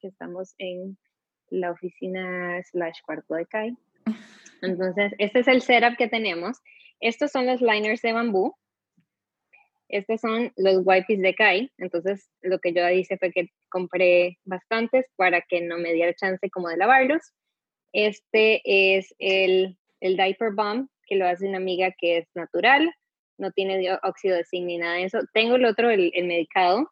[0.00, 0.96] que estamos en
[1.50, 3.76] la oficina slash cuarto de CAI.
[4.62, 6.58] Entonces, este es el setup que tenemos.
[7.00, 8.54] Estos son los liners de bambú.
[9.88, 15.04] Estos son los wipes de Kai, entonces lo que yo hice fue que compré bastantes
[15.16, 17.20] para que no me diera chance como de lavarlos.
[17.92, 22.90] Este es el, el diaper bomb, que lo hace una amiga que es natural,
[23.38, 25.20] no tiene óxido de zinc ni nada de eso.
[25.32, 26.90] Tengo el otro, el, el medicado,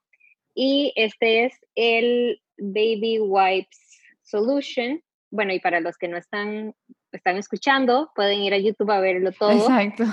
[0.54, 5.02] y este es el Baby Wipes Solution.
[5.30, 6.74] Bueno, y para los que no están,
[7.12, 9.52] están escuchando, pueden ir a YouTube a verlo todo.
[9.52, 10.04] Exacto.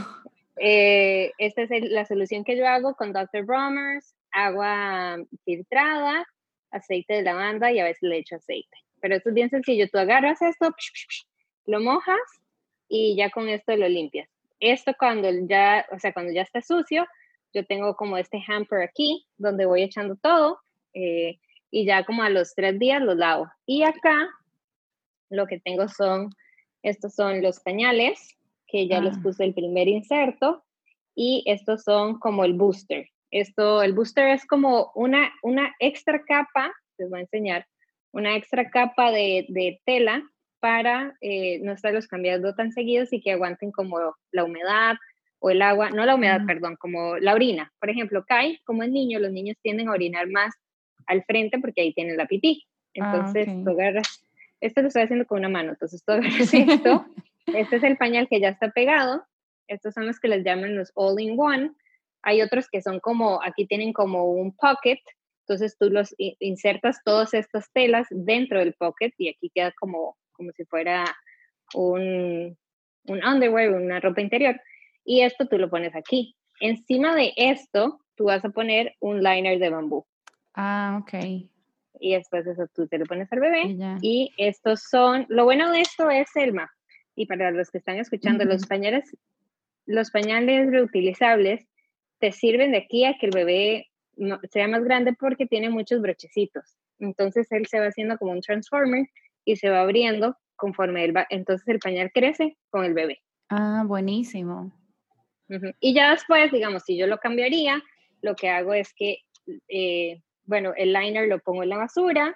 [0.60, 3.46] Eh, esta es la solución que yo hago con Dr.
[3.46, 6.26] Bromers, agua filtrada,
[6.72, 8.78] aceite de lavanda y a veces le echo aceite.
[9.00, 9.88] Pero esto es bien sencillo.
[9.90, 10.74] Tú agarras esto,
[11.66, 12.20] lo mojas
[12.88, 14.30] y ya con esto lo limpias.
[14.60, 17.06] Esto cuando ya, o sea, cuando ya está sucio,
[17.54, 20.60] yo tengo como este hamper aquí donde voy echando todo
[20.94, 21.40] eh,
[21.72, 23.48] y ya como a los tres días lo lavo.
[23.66, 24.30] Y acá
[25.30, 26.30] lo que tengo son,
[26.84, 29.20] estos son los pañales que ya les ah.
[29.24, 30.64] puse el primer inserto,
[31.18, 33.10] y estos son como el booster.
[33.32, 37.66] Esto, el booster es como una, una extra capa, les voy a enseñar,
[38.12, 40.24] una extra capa de, de tela
[40.60, 44.00] para eh, no estarlos cambiando tan seguidos y que aguanten como
[44.32, 44.96] la humedad
[45.40, 46.46] o el agua, no la humedad, mm.
[46.48, 47.72] perdón, como la orina.
[47.80, 50.56] Por ejemplo, Kai, como es niño, los niños tienden a orinar más
[51.06, 52.66] al frente porque ahí tienen la pipí.
[53.00, 54.24] Ah, entonces, tú agarras,
[54.62, 57.06] esto lo estoy haciendo con una mano, entonces tú agarras esto
[57.48, 59.24] Este es el pañal que ya está pegado.
[59.68, 61.72] Estos son los que les llaman los all-in-one.
[62.24, 65.00] Hay otros que son como, aquí tienen como un pocket.
[65.48, 70.52] Entonces tú los insertas todas estas telas dentro del pocket y aquí queda como, como
[70.52, 71.04] si fuera
[71.74, 72.58] un,
[73.08, 74.60] un underwear, una ropa interior,
[75.04, 76.36] y esto tú lo pones aquí.
[76.60, 80.06] Encima de esto, tú vas a poner un liner de bambú.
[80.54, 81.14] Ah, ok.
[82.00, 83.78] Y después eso tú te lo pones al bebé.
[84.02, 86.70] Y, estos son, lo bueno de esto es Selma.
[87.16, 89.16] Y para los que están escuchando, los pañales,
[89.86, 91.66] los pañales reutilizables
[92.20, 93.88] te sirven de aquí a que el bebé
[94.52, 96.78] sea más grande porque tiene muchos brochecitos.
[97.00, 99.06] Entonces él se va haciendo como un transformer
[99.48, 101.26] y se va abriendo conforme él va.
[101.30, 103.22] Entonces el pañal crece con el bebé.
[103.50, 104.72] Ah, buenísimo.
[105.80, 107.82] Y ya después, digamos, si yo lo cambiaría,
[108.22, 109.20] lo que hago es que,
[109.70, 112.36] eh, bueno, el liner lo pongo en la basura,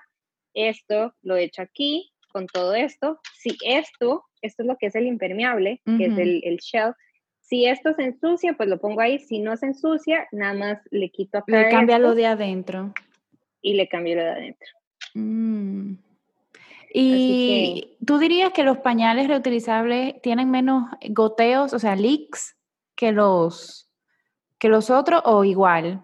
[0.54, 3.20] esto lo echo aquí con todo esto.
[3.38, 6.94] Si esto, esto es lo que es el impermeable, que es el, el, shell,
[7.42, 9.20] si esto se ensucia, pues lo pongo ahí.
[9.20, 11.64] Si no se ensucia, nada más le quito acá.
[11.64, 12.94] Le cambia lo de adentro.
[13.62, 14.70] Y le cambio lo de adentro.
[15.16, 15.96] Mm.
[16.94, 22.58] Y tú dirías que los pañales reutilizables tienen menos goteos, o sea, leaks,
[22.96, 23.90] que los,
[24.60, 26.04] que los otros o igual?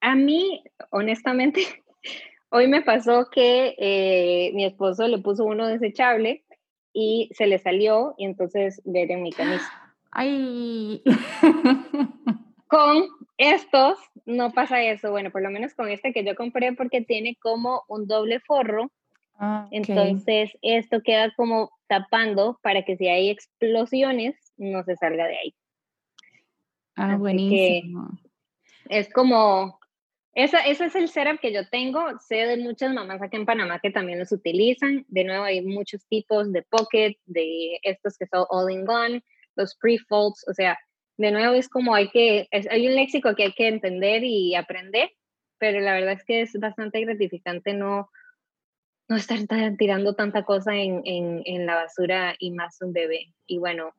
[0.00, 1.62] A mí, honestamente,
[2.50, 6.44] hoy me pasó que eh, mi esposo le puso uno desechable
[6.92, 9.70] y se le salió y entonces ver en mi camisa.
[10.10, 11.02] Ay.
[12.68, 13.06] Con
[13.38, 15.10] estos no pasa eso.
[15.10, 18.90] Bueno, por lo menos con este que yo compré porque tiene como un doble forro
[19.38, 25.36] Ah, Entonces, esto queda como tapando para que si hay explosiones, no se salga de
[25.36, 25.54] ahí.
[26.96, 28.08] Ah, buenísimo.
[28.88, 29.78] Es como,
[30.32, 32.18] esa, ese es el setup que yo tengo.
[32.18, 35.04] Sé de muchas mamás aquí en Panamá que también los utilizan.
[35.08, 39.22] De nuevo, hay muchos tipos de pocket, de estos que son all in one,
[39.56, 40.46] los pre-folds.
[40.48, 40.78] O sea,
[41.18, 45.10] de nuevo es como hay que, hay un léxico que hay que entender y aprender,
[45.58, 48.10] pero la verdad es que es bastante gratificante no
[49.08, 49.38] no estar
[49.78, 53.32] tirando tanta cosa en, en, la basura y más un bebé.
[53.46, 53.94] Y bueno,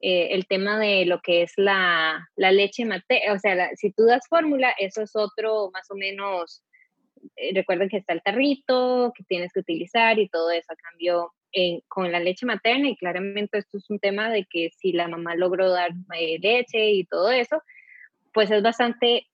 [0.00, 4.04] eh, el tema de lo que es la, la leche materna, o sea, si tú
[4.04, 6.62] das fórmula, eso es otro más o menos,
[7.36, 10.76] eh, recuerden que está el tarrito que tienes que utilizar y todo eso a
[11.88, 15.34] con la leche materna y claramente esto es un tema de que si la mamá
[15.36, 17.62] logró dar eh, leche y todo eso,
[18.32, 19.26] pues es bastante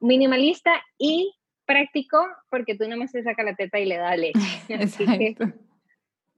[0.00, 1.32] minimalista y
[1.66, 4.38] práctico porque tú no me se saca la teta y le da leche.
[4.80, 5.36] Así que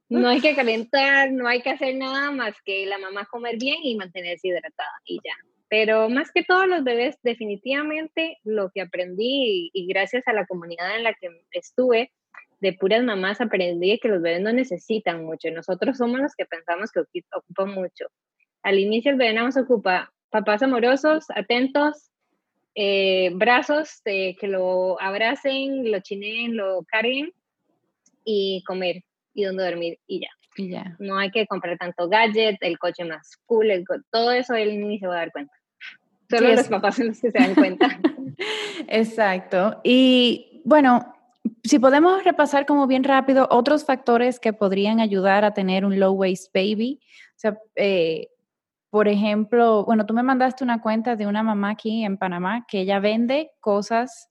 [0.08, 3.78] no hay que calentar, no hay que hacer nada más que la mamá comer bien
[3.82, 5.34] y mantenerse hidratada y ya.
[5.68, 10.96] Pero más que todos los bebés, definitivamente lo que aprendí y, gracias a la comunidad
[10.96, 12.12] en la que estuve,
[12.60, 15.50] de puras mamás aprendí que los bebés no necesitan mucho.
[15.50, 17.00] Nosotros somos los que pensamos que
[17.32, 18.06] ocupan mucho.
[18.62, 22.10] Al inicio el bebé nada más ocupa papás amorosos, atentos,
[22.74, 27.32] eh, brazos que lo abracen, lo chineen, lo carguen
[28.24, 30.30] y comer y donde dormir y ya.
[30.56, 30.96] Y ya.
[30.98, 35.06] No hay que comprar tanto gadget, el coche más cool, todo eso él ni se
[35.06, 35.52] va a dar cuenta.
[36.30, 38.00] Solo los papás son los que se dan cuenta.
[38.88, 39.80] Exacto.
[39.84, 41.14] Y bueno,
[41.62, 46.12] si podemos repasar como bien rápido otros factores que podrían ayudar a tener un low
[46.12, 47.00] waist baby.
[47.02, 48.28] O sea, eh,
[48.94, 52.82] por ejemplo, bueno, tú me mandaste una cuenta de una mamá aquí en Panamá que
[52.82, 54.28] ella vende cosas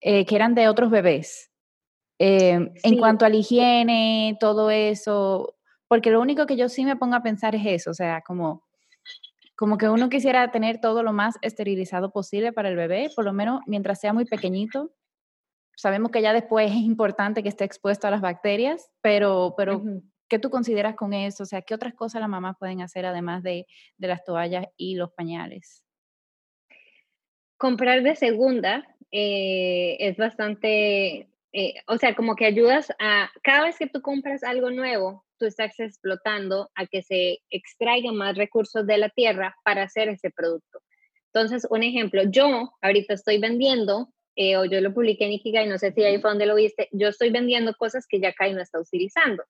[0.00, 1.50] eh, que eran de otros bebés.
[2.16, 5.56] Em, en cuanto a la higiene, todo eso,
[5.88, 8.62] porque lo único que yo sí me pongo a pensar es eso, o sea, como,
[9.56, 13.32] como que uno quisiera tener todo lo más esterilizado posible para el bebé, por lo
[13.32, 14.92] menos mientras sea muy pequeñito.
[15.76, 19.82] Sabemos que ya después es importante que esté expuesto a las bacterias, pero, pero
[20.28, 21.42] ¿Qué tú consideras con eso?
[21.42, 25.10] O sea, ¿qué otras cosas las mamás pueden hacer además de, las toallas y los
[25.12, 25.82] pañales?
[27.56, 33.78] Comprar de segunda eh, es bastante, eh, o sea, como que ayudas a, cada vez
[33.78, 38.98] que tú compras algo nuevo, tú estás explotando a que se extraigan más recursos de
[38.98, 40.80] la tierra para hacer ese producto.
[41.32, 45.78] Entonces, un ejemplo, yo ahorita estoy vendiendo, eh, o yo lo publiqué en Ikigai, no
[45.78, 48.60] sé si ahí fue donde lo viste, yo estoy vendiendo cosas que ya Kai no
[48.60, 49.42] está utilizando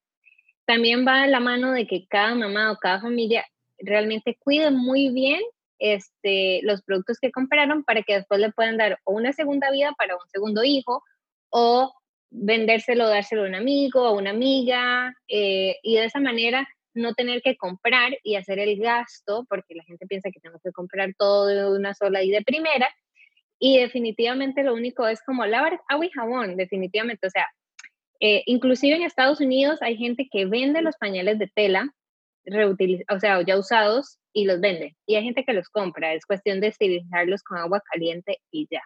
[0.69, 3.43] también va de la mano de que cada mamá o cada familia
[3.79, 5.41] realmente cuide muy bien
[5.79, 10.15] este, los productos que compraron para que después le puedan dar una segunda vida para
[10.17, 11.03] un segundo hijo
[11.49, 11.95] o
[12.29, 17.41] vendérselo, dárselo a un amigo o una amiga eh, y de esa manera no tener
[17.41, 21.47] que comprar y hacer el gasto porque la gente piensa que tenemos que comprar todo
[21.47, 22.91] de una sola y de primera
[23.59, 27.47] y definitivamente lo único es como lavar agua y jabón, definitivamente, o sea,
[28.21, 31.89] eh, inclusive en Estados Unidos hay gente que vende los pañales de tela,
[33.11, 34.97] o sea, ya usados, y los vende.
[35.07, 36.15] Y hay gente que los compra.
[36.15, 38.83] Es cuestión de esterilizarlos con agua caliente y ya.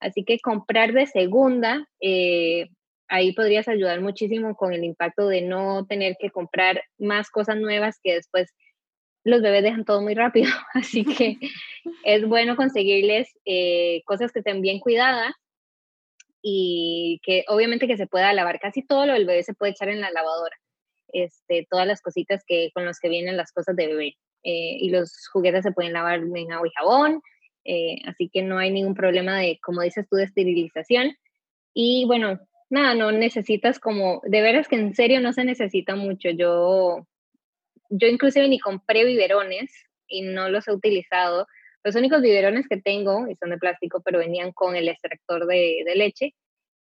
[0.00, 2.68] Así que comprar de segunda, eh,
[3.08, 7.98] ahí podrías ayudar muchísimo con el impacto de no tener que comprar más cosas nuevas
[8.02, 8.52] que después
[9.24, 10.50] los bebés dejan todo muy rápido.
[10.74, 11.38] Así que
[12.04, 15.34] es bueno conseguirles eh, cosas que estén bien cuidadas
[16.46, 18.60] y que obviamente que se pueda lavar.
[18.60, 20.54] Casi todo lo del bebé se puede echar en la lavadora.
[21.10, 24.18] Este, todas las cositas que, con las que vienen las cosas de bebé.
[24.42, 27.22] Eh, y los juguetes se pueden lavar en agua y jabón.
[27.64, 31.16] Eh, así que no hay ningún problema de, como dices tú, de esterilización.
[31.72, 32.38] Y bueno,
[32.68, 36.28] nada, no necesitas como, de veras que en serio no se necesita mucho.
[36.28, 37.06] Yo,
[37.88, 39.72] yo inclusive ni compré biberones
[40.08, 41.46] y no los he utilizado.
[41.84, 45.94] Los únicos biberones que tengo, son de plástico, pero venían con el extractor de, de
[45.94, 46.34] leche.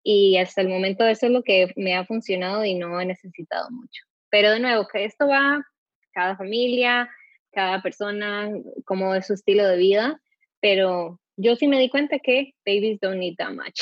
[0.03, 3.69] Y hasta el momento eso es lo que me ha funcionado y no he necesitado
[3.69, 4.03] mucho.
[4.29, 5.63] Pero de nuevo, que esto va
[6.11, 7.09] cada familia,
[7.51, 8.49] cada persona,
[8.85, 10.21] como es su estilo de vida,
[10.61, 13.81] pero yo sí me di cuenta que babies don't need that much.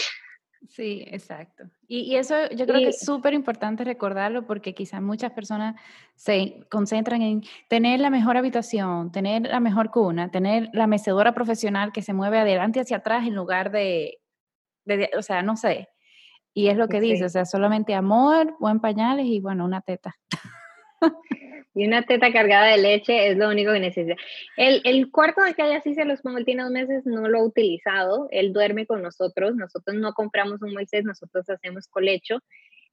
[0.69, 1.65] Sí, exacto.
[1.87, 5.79] Y, eso yo creo que es súper importante recordarlo porque quizás muchas personas
[6.15, 11.91] se concentran en tener la mejor habitación, tener la mejor cuna, tener la mecedora profesional
[11.91, 14.19] que se mueve adelante hacia atrás en lugar de,
[15.17, 15.89] o sea, no sé.
[16.53, 20.15] Y es lo que dice, o sea, solamente amor, buen pañales y bueno, una teta.
[21.75, 24.15] Y una teta cargada de leche es lo único que necesita.
[24.55, 27.39] El, el cuarto de calle así se los pongo, él tiene dos meses, no lo
[27.39, 32.39] ha utilizado, él duerme con nosotros, nosotros no compramos un Moisés, nosotros hacemos colecho.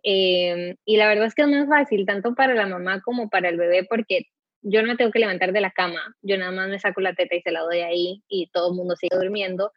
[0.03, 3.49] Eh, y la verdad es que es más fácil, tanto para la mamá como para
[3.49, 4.26] el bebé, porque
[4.62, 7.14] yo no me tengo que levantar de la cama, yo nada más me saco la
[7.14, 9.72] teta y se la doy ahí y todo el mundo sigue durmiendo.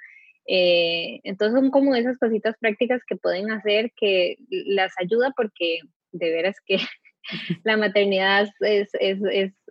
[0.47, 5.79] Eh, entonces son como esas cositas prácticas que pueden hacer que las ayuda porque
[6.11, 6.77] de veras que
[7.63, 9.19] la maternidad es, es,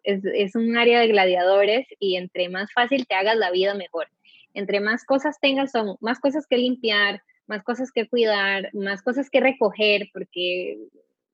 [0.04, 4.08] es, es, un área de gladiadores y entre más fácil te hagas la vida, mejor.
[4.52, 9.28] Entre más cosas tengas, son más cosas que limpiar, más cosas que cuidar, más cosas
[9.30, 10.78] que recoger, porque,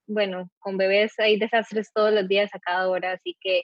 [0.07, 3.63] bueno, con bebés hay desastres todos los días a cada hora, así que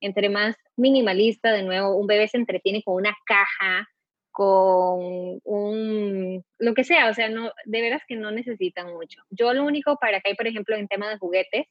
[0.00, 3.88] entre más minimalista, de nuevo, un bebé se entretiene con una caja,
[4.30, 9.22] con un, lo que sea, o sea, no, de veras que no necesitan mucho.
[9.30, 11.66] Yo lo único para que hay, por ejemplo, en tema de juguetes,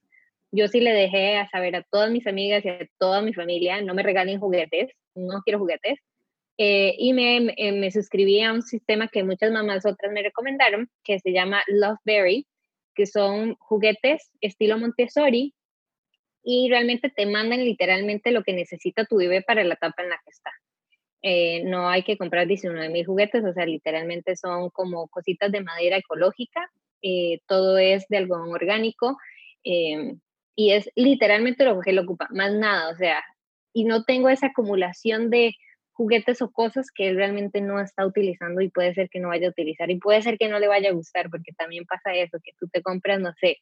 [0.51, 3.81] yo sí le dejé a saber a todas mis amigas y a toda mi familia,
[3.81, 5.99] no me regalen juguetes, no quiero juguetes.
[6.57, 10.89] Eh, y me, eh, me, suscribí a un sistema que muchas mamás otras me recomendaron,
[11.03, 12.47] que se llama Loveberry,
[12.95, 15.53] que son juguetes estilo Montessori
[16.43, 20.19] y realmente te mandan literalmente lo que necesita tu bebé para la etapa en la
[20.23, 20.51] que está.
[21.23, 25.61] Eh, no hay que comprar 19 mil juguetes, o sea, literalmente son como cositas de
[25.61, 26.69] madera ecológica,
[27.47, 29.17] todo es de algodón orgánico,
[30.55, 33.23] y es literalmente lo que él ocupa, más nada, o sea,
[33.73, 35.53] y no tengo esa acumulación de
[35.91, 39.47] juguetes o cosas que él realmente no está utilizando y puede ser que no vaya
[39.47, 42.37] a utilizar y puede ser que no le vaya a gustar porque también pasa eso,
[42.43, 43.57] que tú te compras, no sé,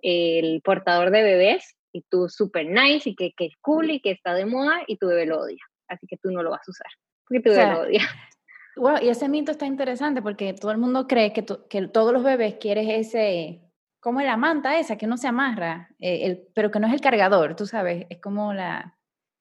[0.00, 4.10] el portador de bebés y tú súper nice y que, que es cool y que
[4.10, 6.70] está de moda y tu bebé lo odia, así que tú no lo vas a
[6.70, 6.90] usar
[7.26, 8.00] porque tu bebé lo odia.
[8.78, 12.22] Bueno, y ese mito está interesante porque todo el mundo cree que, que todos los
[12.22, 13.65] bebés quieren ese
[14.06, 17.00] como la manta esa que no se amarra, eh, el, pero que no es el
[17.00, 18.96] cargador, tú sabes, es como la,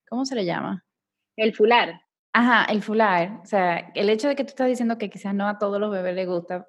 [0.10, 0.84] ¿cómo se le llama?
[1.36, 2.02] El fular.
[2.34, 3.42] Ajá, el fular.
[3.44, 5.92] O sea, el hecho de que tú estás diciendo que quizás no a todos los
[5.92, 6.68] bebés les gusta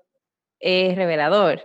[0.61, 1.63] es revelador.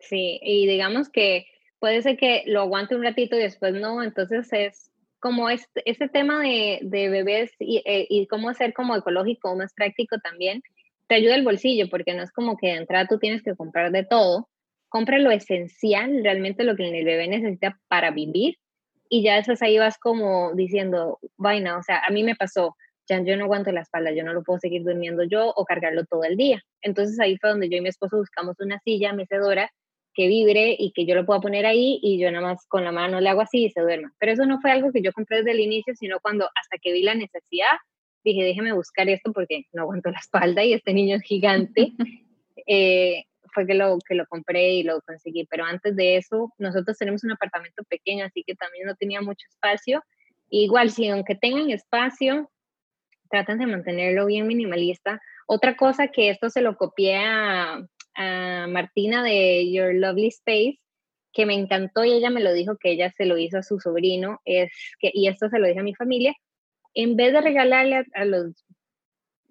[0.00, 1.46] Sí, y digamos que
[1.78, 6.10] puede ser que lo aguante un ratito y después no, entonces es como este, este
[6.10, 10.62] tema de, de bebés y, eh, y, cómo hacer como ecológico más práctico también,
[11.06, 13.92] te ayuda el bolsillo, porque no es como que de entrada tú tienes que comprar
[13.92, 14.50] de todo,
[14.92, 18.58] compra lo esencial, realmente lo que el bebé necesita para vivir
[19.08, 22.76] y ya después ahí vas como diciendo, vaina, o sea, a mí me pasó,
[23.08, 26.04] ya yo no aguanto la espalda, yo no lo puedo seguir durmiendo yo o cargarlo
[26.04, 26.62] todo el día.
[26.82, 29.70] Entonces ahí fue donde yo y mi esposo buscamos una silla mecedora
[30.14, 32.92] que vibre y que yo lo pueda poner ahí y yo nada más con la
[32.92, 34.12] mano le hago así y se duerma.
[34.18, 36.92] Pero eso no fue algo que yo compré desde el inicio, sino cuando hasta que
[36.92, 37.76] vi la necesidad,
[38.24, 41.92] dije, déjeme buscar esto porque no aguanto la espalda y este niño es gigante.
[42.66, 46.96] eh, fue que lo, que lo compré y lo conseguí, pero antes de eso, nosotros
[46.98, 50.02] tenemos un apartamento pequeño, así que también no tenía mucho espacio.
[50.48, 52.50] igual, si aunque tengan espacio,
[53.30, 55.20] tratan de mantenerlo bien minimalista.
[55.46, 57.80] Otra cosa que esto se lo copié a,
[58.14, 60.78] a Martina de Your Lovely Space,
[61.32, 63.80] que me encantó y ella me lo dijo que ella se lo hizo a su
[63.80, 66.34] sobrino, es que, y esto se lo dije a mi familia,
[66.94, 68.64] en vez de regalarle a los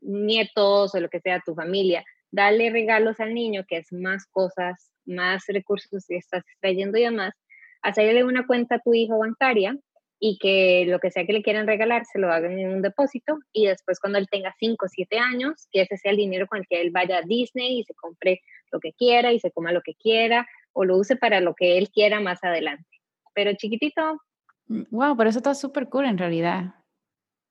[0.01, 4.25] nietos o lo que sea a tu familia, dale regalos al niño, que es más
[4.27, 7.33] cosas, más recursos que estás trayendo y demás,
[7.81, 9.77] hacerle una cuenta a tu hijo bancaria
[10.19, 13.39] y que lo que sea que le quieran regalar se lo hagan en un depósito
[13.51, 16.59] y después cuando él tenga 5 o 7 años, que ese sea el dinero con
[16.59, 19.71] el que él vaya a Disney y se compre lo que quiera y se coma
[19.71, 22.87] lo que quiera o lo use para lo que él quiera más adelante.
[23.33, 24.21] Pero chiquitito.
[24.67, 26.75] Wow, mm, pero eso está súper cool en realidad.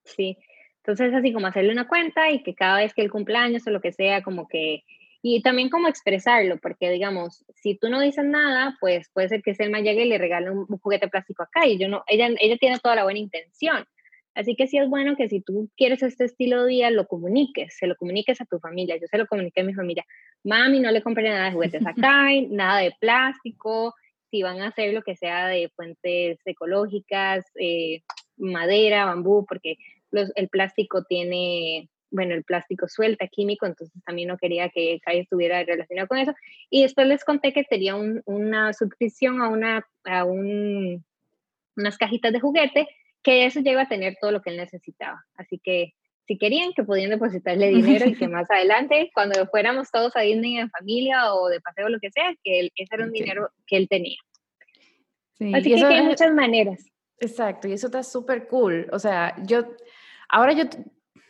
[0.05, 0.39] Sí,
[0.91, 3.81] entonces así como hacerle una cuenta y que cada vez que el cumpleaños o lo
[3.81, 4.83] que sea, como que
[5.23, 9.55] y también como expresarlo, porque digamos, si tú no dices nada, pues puede ser que
[9.55, 12.79] Selma llegue y le regale un, juguete plástico acá y yo no, ella, ella tiene
[12.79, 13.85] toda la buena intención.
[14.35, 17.77] Así que sí es bueno que si tú quieres este estilo de vida, lo comuniques,
[17.77, 18.97] se lo comuniques a tu familia.
[18.97, 20.07] Yo se lo comuniqué a mi familia.
[20.45, 23.95] Mami, no le compré nada de juguetes acá, nada de plástico,
[24.31, 28.03] si van a hacer lo que sea de fuentes ecológicas, eh,
[28.37, 29.77] madera, bambú, porque
[30.11, 35.21] los, el plástico tiene bueno, el plástico suelta químico, entonces también no quería que Kai
[35.21, 36.35] estuviera relacionado con eso.
[36.69, 41.05] Y después les conté que tenía una suscripción a, una, a un,
[41.77, 42.89] unas cajitas de juguete,
[43.23, 45.25] que eso llega a tener todo lo que él necesitaba.
[45.37, 45.95] Así que
[46.27, 50.59] si querían, que podían depositarle dinero y que más adelante, cuando fuéramos todos a Disney
[50.59, 53.51] en familia o de paseo o lo que sea, que él, ese era un dinero
[53.67, 54.19] que él tenía.
[55.55, 56.85] Así que, hay muchas maneras.
[57.19, 58.89] Exacto, y eso está súper cool.
[58.93, 59.65] O sea, yo,
[60.31, 60.65] ahora yo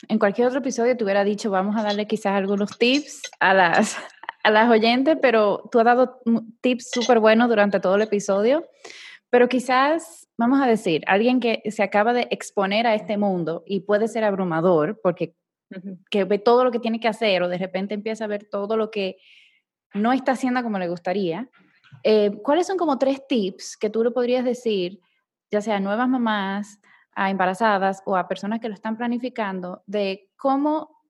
[0.08, 3.96] en cualquier otro episodio te hubiera dicho, vamos a darle quizás algunos tips a las,
[4.42, 6.20] a las oyentes, pero tú has dado
[6.60, 8.66] tips súper buenos durante todo el episodio.
[9.30, 13.80] Pero quizás, vamos a decir, alguien que se acaba de exponer a este mundo y
[13.80, 15.36] puede ser abrumador porque
[16.10, 18.76] que ve todo lo que tiene que hacer o de repente empieza a ver todo
[18.76, 19.18] lo que
[19.94, 21.48] no está haciendo como le gustaría.
[22.02, 25.00] Eh, ¿Cuáles son como tres tips que tú le podrías decir,
[25.50, 26.80] ya sea a nuevas mamás,
[27.14, 31.02] a embarazadas o a personas que lo están planificando de cómo,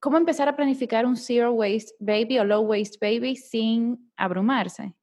[0.00, 4.94] cómo empezar a planificar un zero waste baby o low waste baby sin abrumarse.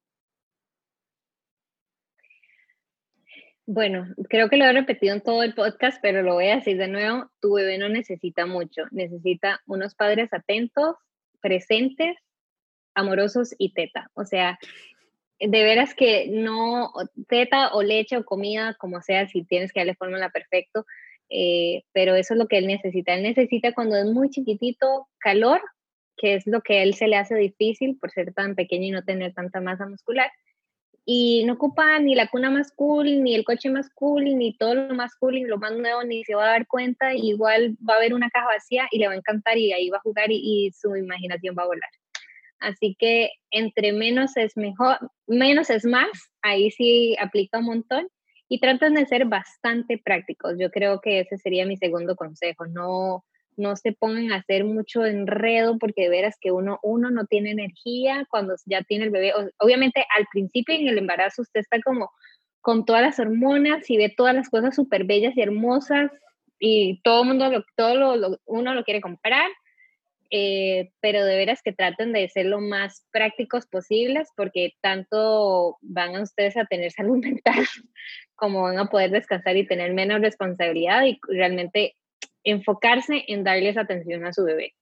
[3.68, 6.78] Bueno, creo que lo he repetido en todo el podcast, pero lo voy a decir
[6.78, 10.96] de nuevo, tu bebé no necesita mucho, necesita unos padres atentos,
[11.42, 12.16] presentes,
[12.94, 14.12] amorosos y teta.
[14.14, 14.60] O sea,
[15.40, 16.92] de veras que no,
[17.28, 20.86] teta o leche o comida, como sea, si tienes que darle fórmula perfecto,
[21.30, 23.14] eh, pero eso es lo que él necesita.
[23.14, 25.62] Él necesita cuando es muy chiquitito calor,
[26.18, 28.92] que es lo que a él se le hace difícil por ser tan pequeño y
[28.92, 30.32] no tener tanta masa muscular.
[31.08, 34.74] Y no ocupa ni la cuna más cool, ni el coche más cool, ni todo
[34.74, 37.14] lo más cool, ni lo más nuevo, ni se va a dar cuenta.
[37.14, 39.98] Igual va a haber una caja vacía y le va a encantar y ahí va
[39.98, 41.90] a jugar y su imaginación va a volar.
[42.66, 44.98] Así que entre menos es mejor,
[45.28, 46.10] menos es más,
[46.42, 48.08] ahí sí aplica un montón.
[48.48, 50.54] Y tratan de ser bastante prácticos.
[50.60, 52.68] Yo creo que ese sería mi segundo consejo.
[52.68, 53.26] No,
[53.58, 57.52] no se pongan a hacer mucho enredo porque de veras que uno, uno no tiene
[57.52, 59.34] energía cuando ya tiene el bebé.
[59.58, 62.12] Obviamente al principio en el embarazo usted está como
[62.62, 66.12] con todas las hormonas y ve todas las cosas súper bellas y hermosas
[66.60, 69.50] y todo mundo, todo lo, uno lo quiere comprar
[70.32, 76.16] eh, pero de veras que traten de ser lo más prácticos posibles porque tanto van
[76.16, 77.66] a ustedes a tener salud mental
[78.36, 81.96] como van a poder descansar y tener menos responsabilidad y realmente
[82.44, 84.74] enfocarse en darles atención a su bebé.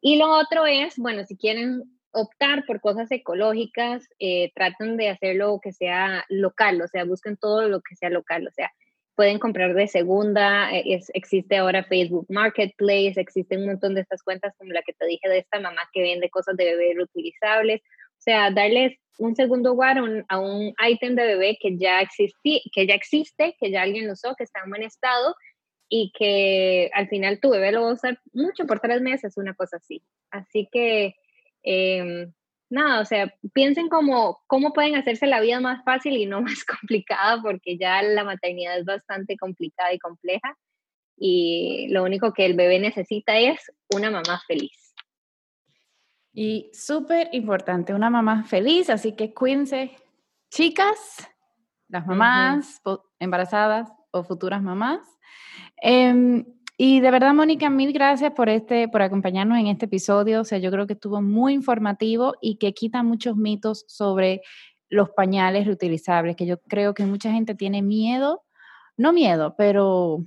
[0.00, 5.60] Y lo otro es, bueno, si quieren optar por cosas ecológicas, eh, traten de hacerlo
[5.62, 8.72] que sea local, o sea, busquen todo lo que sea local, o sea,
[9.14, 14.22] pueden comprar de segunda, eh, es, existe ahora Facebook Marketplace, existen un montón de estas
[14.22, 17.80] cuentas como la que te dije de esta mamá que vende cosas de bebé reutilizables,
[17.80, 19.98] o sea, darles un segundo lugar
[20.28, 24.14] a un, ítem de bebé que ya, existí, que ya existe, que ya alguien lo
[24.14, 25.34] usó, que está en buen estado
[25.88, 29.54] y que al final tu bebé lo va a usar mucho por tres meses, una
[29.54, 30.02] cosa así.
[30.30, 31.14] Así que
[31.62, 32.28] eh,
[32.72, 36.64] nada, o sea, piensen como cómo pueden hacerse la vida más fácil y no más
[36.64, 40.56] complicada, porque ya la maternidad es bastante complicada y compleja.
[41.16, 44.94] Y lo único que el bebé necesita es una mamá feliz.
[46.32, 49.94] Y súper importante, una mamá feliz, así que cuídense,
[50.50, 51.28] chicas,
[51.88, 52.80] las mamás
[53.18, 55.00] embarazadas o futuras mamás.
[55.76, 56.46] Em,
[56.76, 60.40] y de verdad, Mónica, mil gracias por, este, por acompañarnos en este episodio.
[60.40, 64.42] O sea, yo creo que estuvo muy informativo y que quita muchos mitos sobre
[64.88, 68.42] los pañales reutilizables, que yo creo que mucha gente tiene miedo,
[68.96, 70.24] no miedo, pero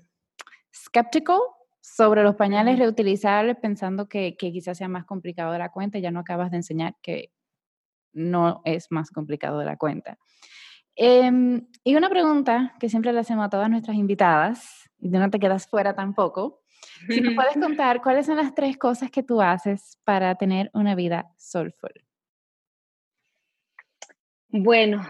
[0.74, 1.40] skeptical
[1.82, 6.00] sobre los pañales reutilizables, pensando que, que quizás sea más complicado de la cuenta.
[6.00, 7.32] Ya no acabas de enseñar que
[8.14, 10.18] no es más complicado de la cuenta.
[10.96, 15.40] Em, y una pregunta que siempre le hacemos a todas nuestras invitadas y no te
[15.40, 16.62] quedas fuera tampoco.
[17.10, 20.96] Si me puedes contar cuáles son las tres cosas que tú haces para tener una
[20.96, 21.92] vida soulful.
[24.50, 25.06] Bueno,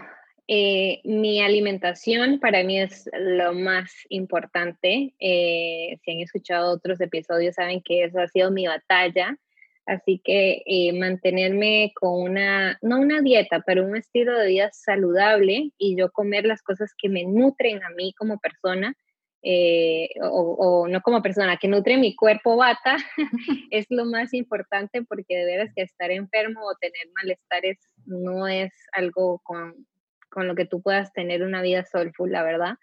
[0.48, 5.14] eh, mi alimentación para mí es lo más importante.
[5.20, 9.38] Eh, si han escuchado otros episodios, saben que eso ha sido mi batalla.
[9.86, 15.70] Así que eh, mantenerme con una, no una dieta, pero un estilo de vida saludable
[15.78, 18.96] y yo comer las cosas que me nutren a mí como persona,
[19.42, 22.96] eh, o, no como persona, que nutre mi cuerpo bata,
[23.70, 28.72] es lo más importante porque de veras que estar enfermo o tener malestares no es
[28.92, 29.86] algo con,
[30.30, 32.74] con lo que tú puedas tener una vida soulful, la verdad.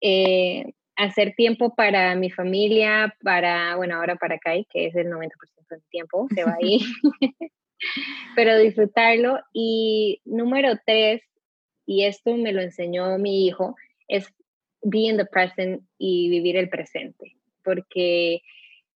[0.00, 0.64] Eh,
[0.96, 5.30] hacer tiempo para mi familia, para, bueno, ahora para Kai, que es el 90%
[5.68, 6.80] del tiempo, se va ahí,
[8.36, 9.38] pero disfrutarlo.
[9.52, 11.22] Y número tres,
[11.86, 13.74] y esto me lo enseñó mi hijo,
[14.08, 14.26] es
[14.82, 18.42] be in the present y vivir el presente, porque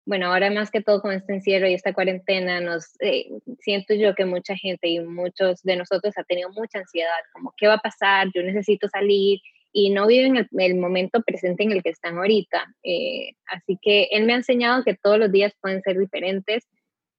[0.09, 4.15] bueno, ahora más que todo con este encierro y esta cuarentena, nos eh, siento yo
[4.15, 7.77] que mucha gente y muchos de nosotros ha tenido mucha ansiedad, como qué va a
[7.77, 9.39] pasar, yo necesito salir
[9.71, 12.65] y no viven el, el momento presente en el que están ahorita.
[12.83, 16.67] Eh, así que él me ha enseñado que todos los días pueden ser diferentes,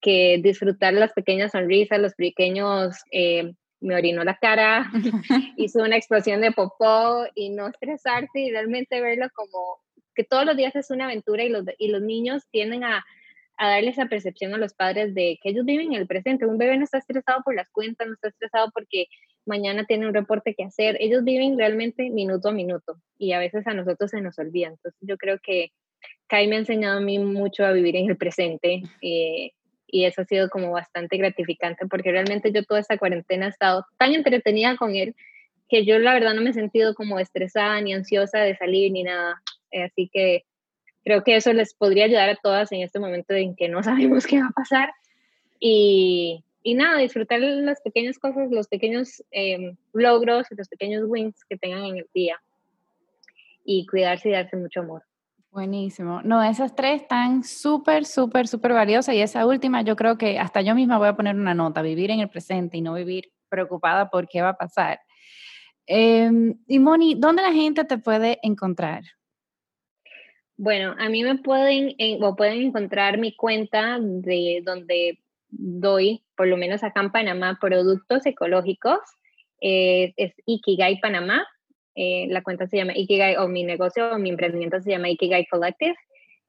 [0.00, 4.90] que disfrutar las pequeñas sonrisas, los pequeños eh, me orinó la cara,
[5.56, 9.80] hizo una explosión de popó y no estresarse y realmente verlo como
[10.14, 13.04] que todos los días es una aventura y los, y los niños tienden a,
[13.60, 16.46] a darle esa percepción a los padres de que ellos viven en el presente.
[16.46, 19.04] Un bebé no está estresado por las cuentas, no está estresado porque
[19.44, 20.96] mañana tiene un reporte que hacer.
[20.98, 24.68] Ellos viven realmente minuto a minuto y a veces a nosotros se nos olvida.
[24.68, 25.72] Entonces yo creo que
[26.26, 29.50] Kai me ha enseñado a mí mucho a vivir en el presente eh,
[29.86, 33.84] y eso ha sido como bastante gratificante porque realmente yo toda esta cuarentena he estado
[33.98, 35.14] tan entretenida con él
[35.68, 39.02] que yo la verdad no me he sentido como estresada ni ansiosa de salir ni
[39.02, 39.42] nada.
[39.70, 40.44] Eh, así que
[41.04, 44.26] creo que eso les podría ayudar a todas en este momento en que no sabemos
[44.26, 44.90] qué va a pasar.
[45.58, 51.56] Y, y nada, disfrutar las pequeñas cosas, los pequeños eh, logros los pequeños wins que
[51.56, 52.40] tengan en el día.
[53.64, 55.02] Y cuidarse y darse mucho amor.
[55.50, 56.22] Buenísimo.
[56.22, 60.60] No, esas tres están súper, súper, súper valiosas y esa última yo creo que hasta
[60.60, 64.10] yo misma voy a poner una nota, vivir en el presente y no vivir preocupada
[64.10, 65.00] por qué va a pasar.
[65.86, 69.02] Em, y Moni, ¿dónde la gente te puede encontrar?
[70.62, 76.58] Bueno, a mí me pueden, o pueden encontrar mi cuenta de donde doy, por lo
[76.58, 78.98] menos acá en Panamá, productos ecológicos.
[79.62, 81.46] Eh, es Ikigai Panamá.
[81.94, 85.46] Eh, la cuenta se llama Ikigai, o mi negocio o mi emprendimiento se llama Ikigai
[85.46, 85.96] Collective.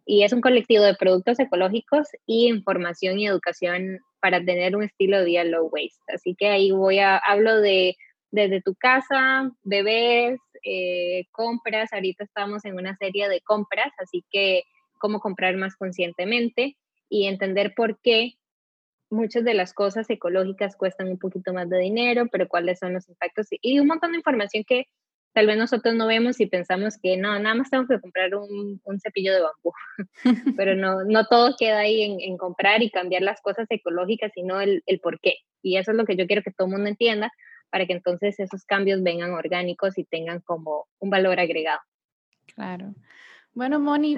[0.06, 5.20] Y es un colectivo de productos ecológicos y información y educación para tener un estilo
[5.20, 6.04] de vida low waste.
[6.14, 7.96] Así que ahí voy a, hablo de
[8.30, 11.94] desde tu casa, bebés, eh, compras.
[11.94, 14.64] Ahorita estamos en una serie de compras, así que
[15.00, 16.78] cómo comprar más conscientemente
[17.10, 18.34] y entender por qué
[19.10, 23.10] muchas de las cosas ecológicas cuestan un poquito más de dinero, pero cuáles son los
[23.10, 24.86] impactos y un montón de información que
[25.34, 28.82] tal vez nosotros no vemos y pensamos que no, nada más tengo que comprar un,
[29.02, 29.74] cepillo de bambú,
[30.58, 34.84] pero no, no todo queda ahí en, comprar y cambiar las cosas ecológicas, sino el,
[34.86, 35.36] el por qué.
[35.62, 37.32] Y eso es lo que yo quiero que todo el mundo entienda,
[37.72, 41.80] para que entonces esos cambios vengan orgánicos y tengan como un valor agregado.
[42.54, 42.94] Claro.
[43.54, 44.18] Bueno, Moni,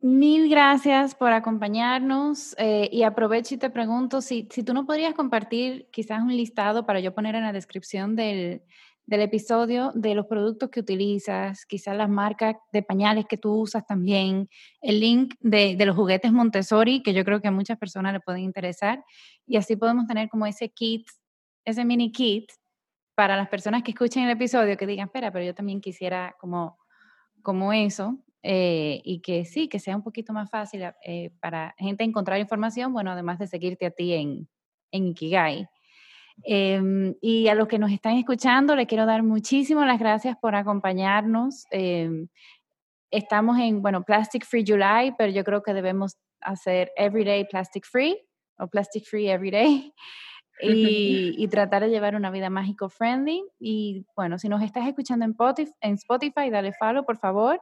[0.00, 5.14] mil gracias por acompañarnos eh, y aprovecho y te pregunto si, si tú no podrías
[5.14, 8.62] compartir quizás un listado para yo poner en la descripción del,
[9.08, 13.86] del episodio de los productos que utilizas, quizás las marcas de pañales que tú usas
[13.86, 14.50] también,
[14.82, 18.20] el link de, de, los juguetes Montessori, que yo creo que a muchas personas le
[18.20, 19.02] pueden interesar,
[19.46, 21.06] y así podemos tener como ese kit
[21.64, 22.50] ese mini kit
[23.14, 26.78] para las personas que escuchen el episodio que digan, espera, pero yo también quisiera como,
[27.42, 32.04] como eso, eh, y que sí, que sea un poquito más fácil eh, para gente
[32.04, 34.48] encontrar información, bueno, además de seguirte a ti en,
[34.92, 35.68] en Ikigai.
[36.44, 40.54] Em, y a los que nos están escuchando, les quiero dar muchísimas las gracias por
[40.54, 41.66] acompañarnos.
[41.70, 42.28] Em,
[43.10, 48.16] estamos en, bueno, Plastic Free July, pero yo creo que debemos hacer Everyday Plastic Free
[48.58, 49.92] o Plastic Free Everyday.
[51.40, 55.94] y, tratar de llevar una vida mágico friendly Y bueno, si nos estás escuchando en
[55.94, 57.60] Spotify, dale follow, por favor,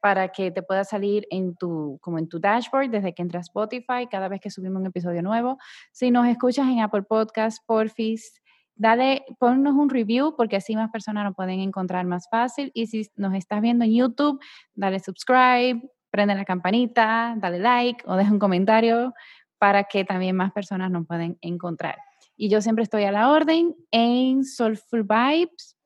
[0.00, 4.06] para que te pueda salir en tu, como en tu dashboard desde que entras Spotify
[4.10, 5.56] cada vez que subimos un episodio nuevo.
[5.92, 8.42] Si nos escuchas en Apple Podcasts, porfis,
[8.74, 12.70] dale, ponnos un review porque así más personas lo pueden encontrar más fácil.
[12.74, 14.40] Y si nos estás viendo en YouTube,
[14.74, 15.80] dale subscribe,
[16.10, 19.14] prende la campanita, dale like o deja un comentario
[19.58, 21.96] para que también más personas nos pueden encontrar.
[22.36, 25.76] Y yo siempre estoy a la orden en Soulful Vibes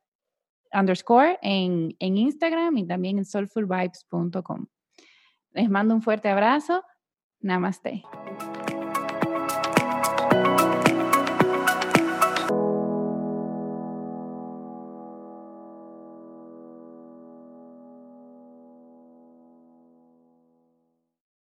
[0.73, 4.67] underscore en, en Instagram y también en soulfulvibes.com.
[5.53, 6.83] Les mando un fuerte abrazo.
[7.41, 8.03] Namaste.